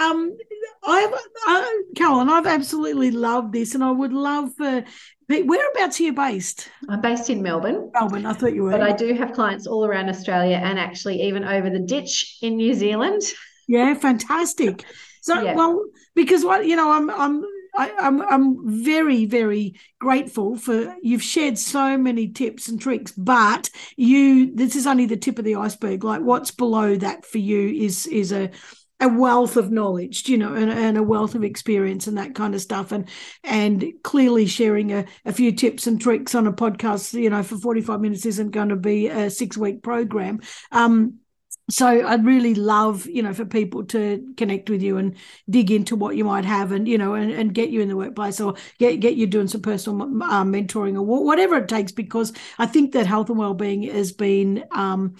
[0.00, 0.36] Um,
[0.84, 1.12] I've,
[1.46, 4.84] uh, Carolyn, I've absolutely loved this, and I would love for
[5.28, 6.70] Whereabouts are you based?
[6.88, 7.90] I'm based in Melbourne.
[7.92, 8.70] Melbourne, I thought you were.
[8.70, 12.56] But I do have clients all around Australia and actually even over the ditch in
[12.56, 13.20] New Zealand.
[13.66, 14.86] Yeah, fantastic.
[15.20, 15.54] So, yeah.
[15.54, 17.44] well, because what you know, I'm I'm
[17.76, 23.12] I, am I'm, I'm very very grateful for you've shared so many tips and tricks,
[23.12, 26.04] but you this is only the tip of the iceberg.
[26.04, 28.50] Like what's below that for you is is a
[29.00, 32.54] a wealth of knowledge, you know, and, and, a wealth of experience and that kind
[32.54, 32.90] of stuff.
[32.90, 33.08] And
[33.44, 37.56] and clearly sharing a, a few tips and tricks on a podcast, you know, for
[37.56, 40.40] 45 minutes isn't going to be a six week program.
[40.72, 41.20] Um,
[41.70, 45.14] so I'd really love, you know, for people to connect with you and
[45.50, 47.96] dig into what you might have and, you know, and, and get you in the
[47.96, 52.32] workplace or get, get you doing some personal uh, mentoring or whatever it takes, because
[52.58, 55.16] I think that health and well-being has been, um,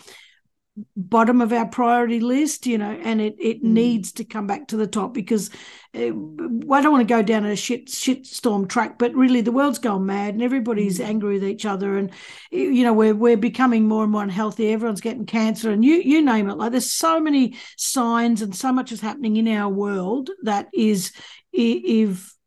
[0.96, 3.68] bottom of our priority list, you know, and it it mm.
[3.68, 5.50] needs to come back to the top because
[5.92, 9.40] it, uh, I don't want to go down a shit shit storm track, but really
[9.40, 11.04] the world's gone mad and everybody's mm.
[11.04, 12.10] angry with each other, and
[12.50, 14.72] you know we're we're becoming more and more unhealthy.
[14.72, 16.56] Everyone's getting cancer, and you you name it.
[16.56, 21.12] Like there's so many signs and so much is happening in our world that is
[21.52, 22.37] if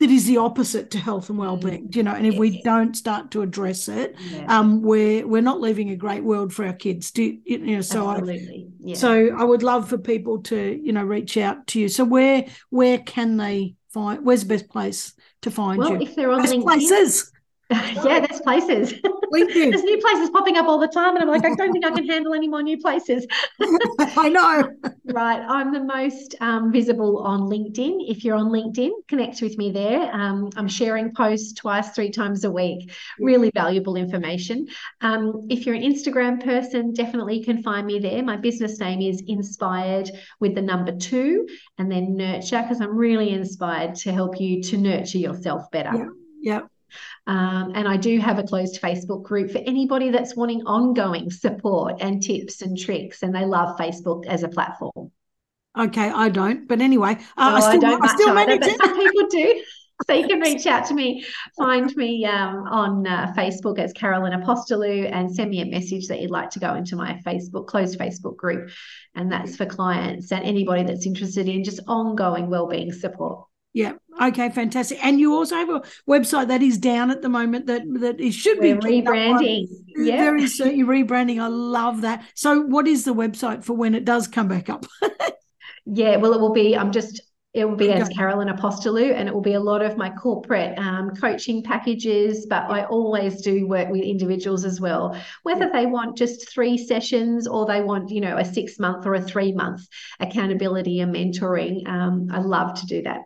[0.00, 2.40] that is the opposite to health and well-being you know and if yes.
[2.40, 4.44] we don't start to address it yeah.
[4.46, 8.08] um we're we're not leaving a great world for our kids do you know so
[8.10, 8.68] Absolutely.
[8.68, 8.96] I, yeah.
[8.96, 12.46] so i would love for people to you know reach out to you so where
[12.70, 15.90] where can they find where's the best place to find you?
[15.90, 17.32] well, you if they're on best LinkedIn, places
[17.70, 18.94] yeah, there's places.
[18.94, 19.52] LinkedIn.
[19.70, 21.90] there's new places popping up all the time, and I'm like, I don't think I
[21.90, 23.26] can handle any more new places.
[24.16, 24.70] I know.
[25.04, 28.08] Right, I'm the most um, visible on LinkedIn.
[28.08, 30.10] If you're on LinkedIn, connect with me there.
[30.14, 32.90] Um, I'm sharing posts twice, three times a week.
[33.18, 34.66] Really valuable information.
[35.02, 38.22] Um, if you're an Instagram person, definitely you can find me there.
[38.22, 40.10] My business name is Inspired
[40.40, 41.46] with the number two,
[41.76, 45.92] and then Nurture because I'm really inspired to help you to nurture yourself better.
[45.94, 46.08] Yeah.
[46.40, 46.60] Yeah.
[47.26, 51.96] Um, and I do have a closed Facebook group for anybody that's wanting ongoing support
[52.00, 55.10] and tips and tricks, and they love Facebook as a platform.
[55.78, 56.66] Okay, I don't.
[56.66, 58.78] But anyway, uh, I, I, still, I don't I still either, manage it.
[58.78, 59.62] some people do.
[60.06, 61.24] So you can reach out to me,
[61.56, 66.20] find me um, on uh, Facebook as Carolyn Apostolou, and send me a message that
[66.20, 68.70] you'd like to go into my Facebook closed Facebook group,
[69.16, 73.47] and that's for clients and anybody that's interested in just ongoing wellbeing support.
[73.74, 73.92] Yeah.
[74.20, 74.50] Okay.
[74.50, 75.04] Fantastic.
[75.04, 78.32] And you also have a website that is down at the moment that that it
[78.32, 79.66] should We're be rebranding.
[79.96, 80.16] Yeah.
[80.16, 80.16] Yeah.
[80.16, 80.76] Very soon.
[80.76, 81.40] You're rebranding.
[81.40, 82.24] I love that.
[82.34, 84.86] So, what is the website for when it does come back up?
[85.90, 86.76] Yeah, well, it will be.
[86.76, 87.22] I'm just.
[87.54, 88.14] It will be as Okay.
[88.14, 92.46] Carolyn Apostolou, and it will be a lot of my corporate um, coaching packages.
[92.48, 97.48] But I always do work with individuals as well, whether they want just three sessions
[97.48, 99.80] or they want, you know, a six month or a three month
[100.20, 101.88] accountability and mentoring.
[101.88, 103.22] Um, I love to do that.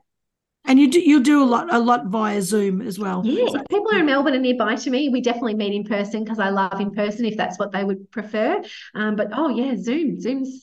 [0.64, 3.22] And you do you do a lot a lot via Zoom as well.
[3.24, 6.22] Yeah, if people are in Melbourne and nearby to me, we definitely meet in person
[6.22, 8.62] because I love in person if that's what they would prefer.
[8.94, 10.62] Um, but oh yeah, Zoom, Zoom's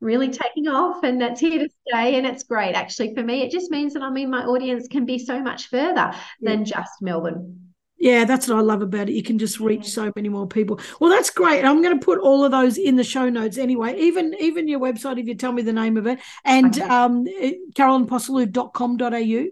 [0.00, 3.42] really taking off and it's here to stay and it's great actually for me.
[3.42, 7.00] It just means that I mean my audience can be so much further than just
[7.00, 7.61] Melbourne.
[8.02, 9.12] Yeah, that's what I love about it.
[9.14, 10.80] You can just reach so many more people.
[10.98, 11.64] Well, that's great.
[11.64, 13.96] I'm going to put all of those in the show notes anyway.
[13.96, 16.82] Even even your website, if you tell me the name of it, and Okay.
[16.88, 17.24] um,
[17.76, 19.46] carolynapostolou.com.au.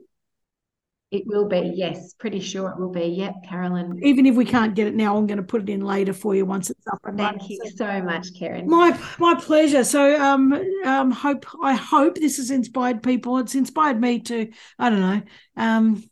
[1.12, 3.04] It will be, yes, pretty sure it will be.
[3.04, 4.00] Yep, Carolyn.
[4.02, 6.34] Even if we can't get it now, I'm going to put it in later for
[6.36, 7.38] you once it's up and running.
[7.38, 8.68] Thank you So- so much, Karen.
[8.68, 9.84] My my pleasure.
[9.84, 10.52] So um
[10.84, 13.38] um hope I hope this has inspired people.
[13.38, 15.22] It's inspired me to I don't know
[15.56, 16.02] um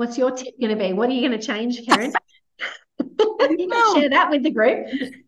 [0.00, 0.94] What's your tip going to be?
[0.94, 2.14] What are you going to change, Karen?
[3.38, 4.86] Well- share that with the group.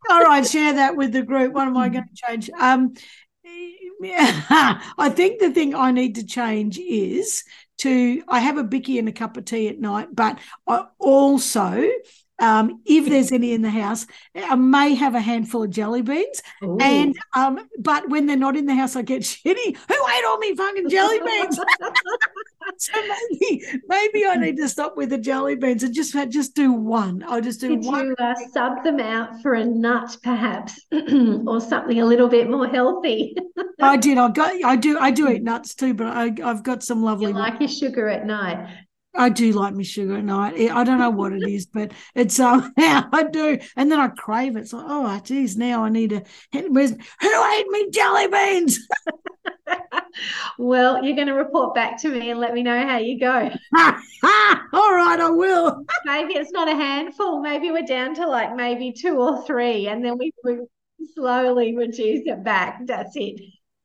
[0.09, 1.53] all right share that with the group.
[1.53, 2.51] What am I going to change?
[2.59, 2.95] Um
[4.05, 7.45] I think the thing I need to change is
[7.79, 11.87] to I have a bicky and a cup of tea at night, but I also
[12.39, 14.05] um, if there's any in the house,
[14.35, 16.43] I may have a handful of jelly beans.
[16.65, 16.77] Ooh.
[16.81, 19.77] And um, but when they're not in the house, I get shitty.
[19.77, 21.61] Who ate all me fucking jelly beans?
[22.79, 22.93] so
[23.31, 27.25] maybe maybe I need to stop with the jelly beans and just just do one.
[27.27, 28.07] I'll just do Could one.
[28.07, 30.81] you uh, sub them out for a nut, perhaps,
[31.47, 33.37] or something a little bit more healthy?
[33.81, 34.19] I did.
[34.19, 34.65] I got.
[34.65, 34.99] I do.
[34.99, 37.33] I do eat nuts too, but I, I've got some you lovely.
[37.33, 38.69] like your sugar at night.
[39.15, 40.55] I do like my sugar at night.
[40.71, 42.73] I don't know what it is, but it's um.
[42.79, 44.61] Yeah, I do, and then I crave it.
[44.61, 46.23] It's like, oh, geez, now I need a.
[46.69, 48.79] Where's who ate me jelly beans?
[50.59, 53.51] Well, you're going to report back to me and let me know how you go.
[53.75, 55.85] All right, I will.
[56.05, 57.41] Maybe it's not a handful.
[57.41, 60.59] Maybe we're down to like maybe two or three, and then we, we
[61.15, 62.81] slowly reduce it back.
[62.85, 63.41] That's it.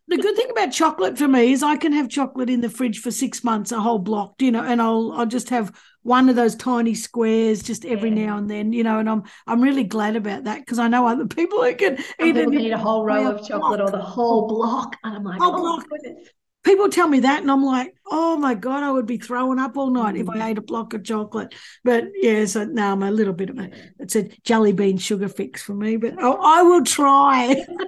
[0.09, 2.99] The good thing about chocolate for me is I can have chocolate in the fridge
[2.99, 5.71] for six months, a whole block, you know, and I'll I'll just have
[6.03, 8.27] one of those tiny squares just every Yeah.
[8.27, 11.05] now and then, you know, and I'm I'm really glad about that because I know
[11.07, 12.61] other people who can Some eat people it.
[12.61, 15.61] eat a whole row of chocolate or the whole block, and I'm like, Whole oh
[15.75, 15.89] block.
[15.89, 16.29] goodness.
[16.63, 19.77] People tell me that, and I'm like, oh my god, I would be throwing up
[19.77, 20.41] all night if Mm.
[20.41, 21.53] I ate a block of chocolate.
[21.83, 25.29] But yeah, so now I'm a little bit of a it's a jelly bean sugar
[25.29, 27.65] fix for me, but I, I will try.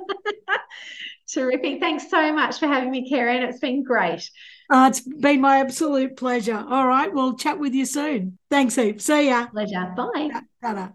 [1.31, 1.79] Terrific.
[1.79, 3.43] Thanks so much for having me, Karen.
[3.43, 4.29] It's been great.
[4.69, 6.65] Uh, it's been my absolute pleasure.
[6.67, 8.37] All right, we'll chat with you soon.
[8.49, 9.01] Thanks, heap.
[9.01, 9.47] See ya.
[9.47, 9.93] Pleasure.
[9.95, 10.29] Bye.
[10.61, 10.89] Ta-da.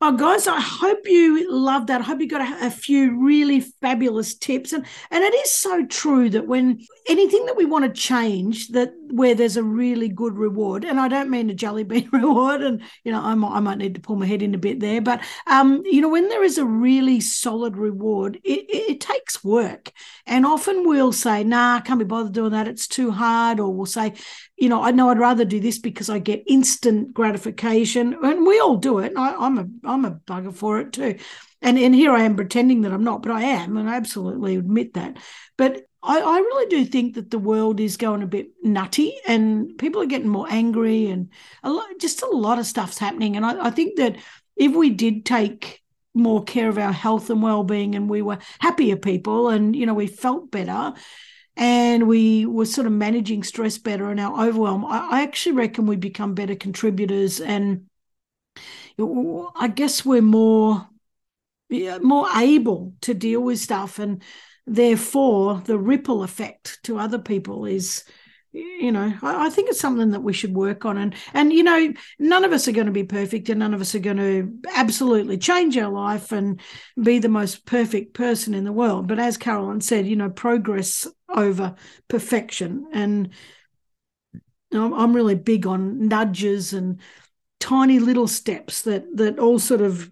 [0.00, 2.02] Oh, guys, I hope you loved that.
[2.02, 4.72] I hope you got a, a few really fabulous tips.
[4.72, 6.78] And and it is so true that when
[7.08, 11.08] anything that we want to change, that where there's a really good reward, and I
[11.08, 14.00] don't mean a jelly bean reward, and you know, I might, I might need to
[14.00, 16.64] pull my head in a bit there, but um, you know, when there is a
[16.64, 19.90] really solid reward, it, it, it takes work.
[20.26, 22.68] And often we'll say, nah, can't be bothered doing that.
[22.68, 23.58] It's too hard.
[23.58, 24.12] Or we'll say,
[24.58, 28.58] you know, I know I'd rather do this because I get instant gratification, and we
[28.58, 29.12] all do it.
[29.16, 31.16] I, I'm a I'm a bugger for it too,
[31.62, 34.56] and and here I am pretending that I'm not, but I am, and I absolutely
[34.56, 35.18] admit that.
[35.56, 39.78] But I, I really do think that the world is going a bit nutty, and
[39.78, 41.30] people are getting more angry, and
[41.62, 43.36] a lot, just a lot of stuff's happening.
[43.36, 44.16] And I, I think that
[44.56, 45.82] if we did take
[46.14, 49.94] more care of our health and well-being, and we were happier people, and you know,
[49.94, 50.94] we felt better
[51.58, 55.86] and we were sort of managing stress better and our overwhelm, I, I actually reckon
[55.86, 57.40] we become better contributors.
[57.40, 57.86] And
[58.98, 60.88] I guess we're more,
[61.68, 63.98] more able to deal with stuff.
[63.98, 64.22] And
[64.66, 68.04] therefore, the ripple effect to other people is,
[68.58, 70.98] you know, I, I think it's something that we should work on.
[70.98, 73.80] And, and, you know, none of us are going to be perfect and none of
[73.80, 76.60] us are going to absolutely change our life and
[77.02, 79.06] be the most perfect person in the world.
[79.06, 81.74] But as Carolyn said, you know, progress over
[82.08, 82.86] perfection.
[82.92, 83.30] And
[84.72, 87.00] I'm I'm really big on nudges and
[87.60, 90.10] tiny little steps that that all sort of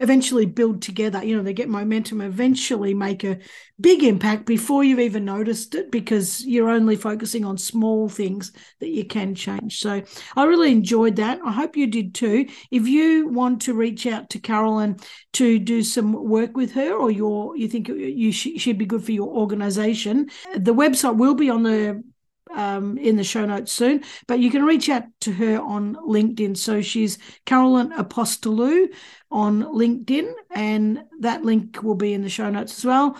[0.00, 1.22] eventually build together.
[1.24, 3.38] You know, they get momentum, eventually make a
[3.80, 8.88] big impact before you've even noticed it because you're only focusing on small things that
[8.88, 9.78] you can change.
[9.80, 10.02] So
[10.36, 11.40] I really enjoyed that.
[11.44, 12.46] I hope you did too.
[12.70, 14.98] If you want to reach out to Carolyn
[15.34, 19.04] to do some work with her or your you think you sh- she'd be good
[19.04, 22.02] for your organization, the website will be on the
[22.54, 24.02] um, in the show notes soon.
[24.26, 26.56] But you can reach out to her on LinkedIn.
[26.56, 28.88] So she's Carolyn Apostolou
[29.30, 33.16] on LinkedIn, and that link will be in the show notes as well.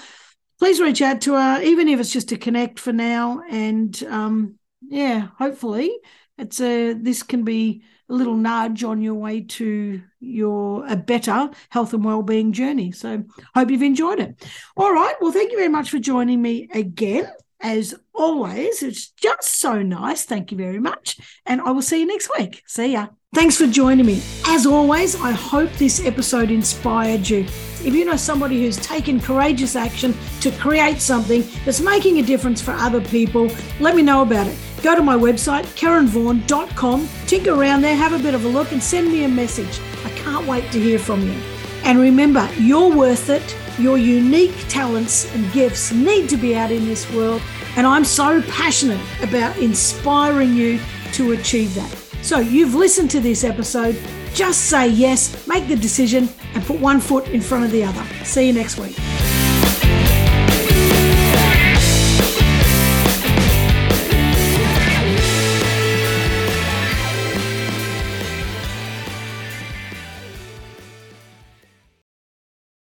[0.58, 3.42] Please reach out to her, even if it's just to connect for now.
[3.48, 5.96] And um, yeah, hopefully,
[6.36, 11.50] it's a this can be a little nudge on your way to your a better
[11.68, 12.90] health and well-being journey.
[12.92, 13.24] So
[13.54, 14.44] hope you've enjoyed it.
[14.76, 15.14] All right.
[15.20, 17.30] Well, thank you very much for joining me again
[17.60, 18.82] as always.
[18.82, 20.24] It's just so nice.
[20.24, 21.18] Thank you very much.
[21.46, 22.62] And I will see you next week.
[22.66, 23.08] See ya.
[23.34, 24.22] Thanks for joining me.
[24.46, 27.40] As always, I hope this episode inspired you.
[27.40, 32.62] If you know somebody who's taken courageous action to create something that's making a difference
[32.62, 33.50] for other people,
[33.80, 34.56] let me know about it.
[34.82, 38.82] Go to my website, karenvaughan.com, tinker around there, have a bit of a look, and
[38.82, 39.80] send me a message.
[40.04, 41.38] I can't wait to hear from you.
[41.84, 43.56] And remember, you're worth it.
[43.78, 47.40] Your unique talents and gifts need to be out in this world.
[47.76, 50.80] And I'm so passionate about inspiring you
[51.12, 51.90] to achieve that.
[52.22, 53.96] So you've listened to this episode.
[54.34, 58.04] Just say yes, make the decision, and put one foot in front of the other.
[58.24, 58.96] See you next week.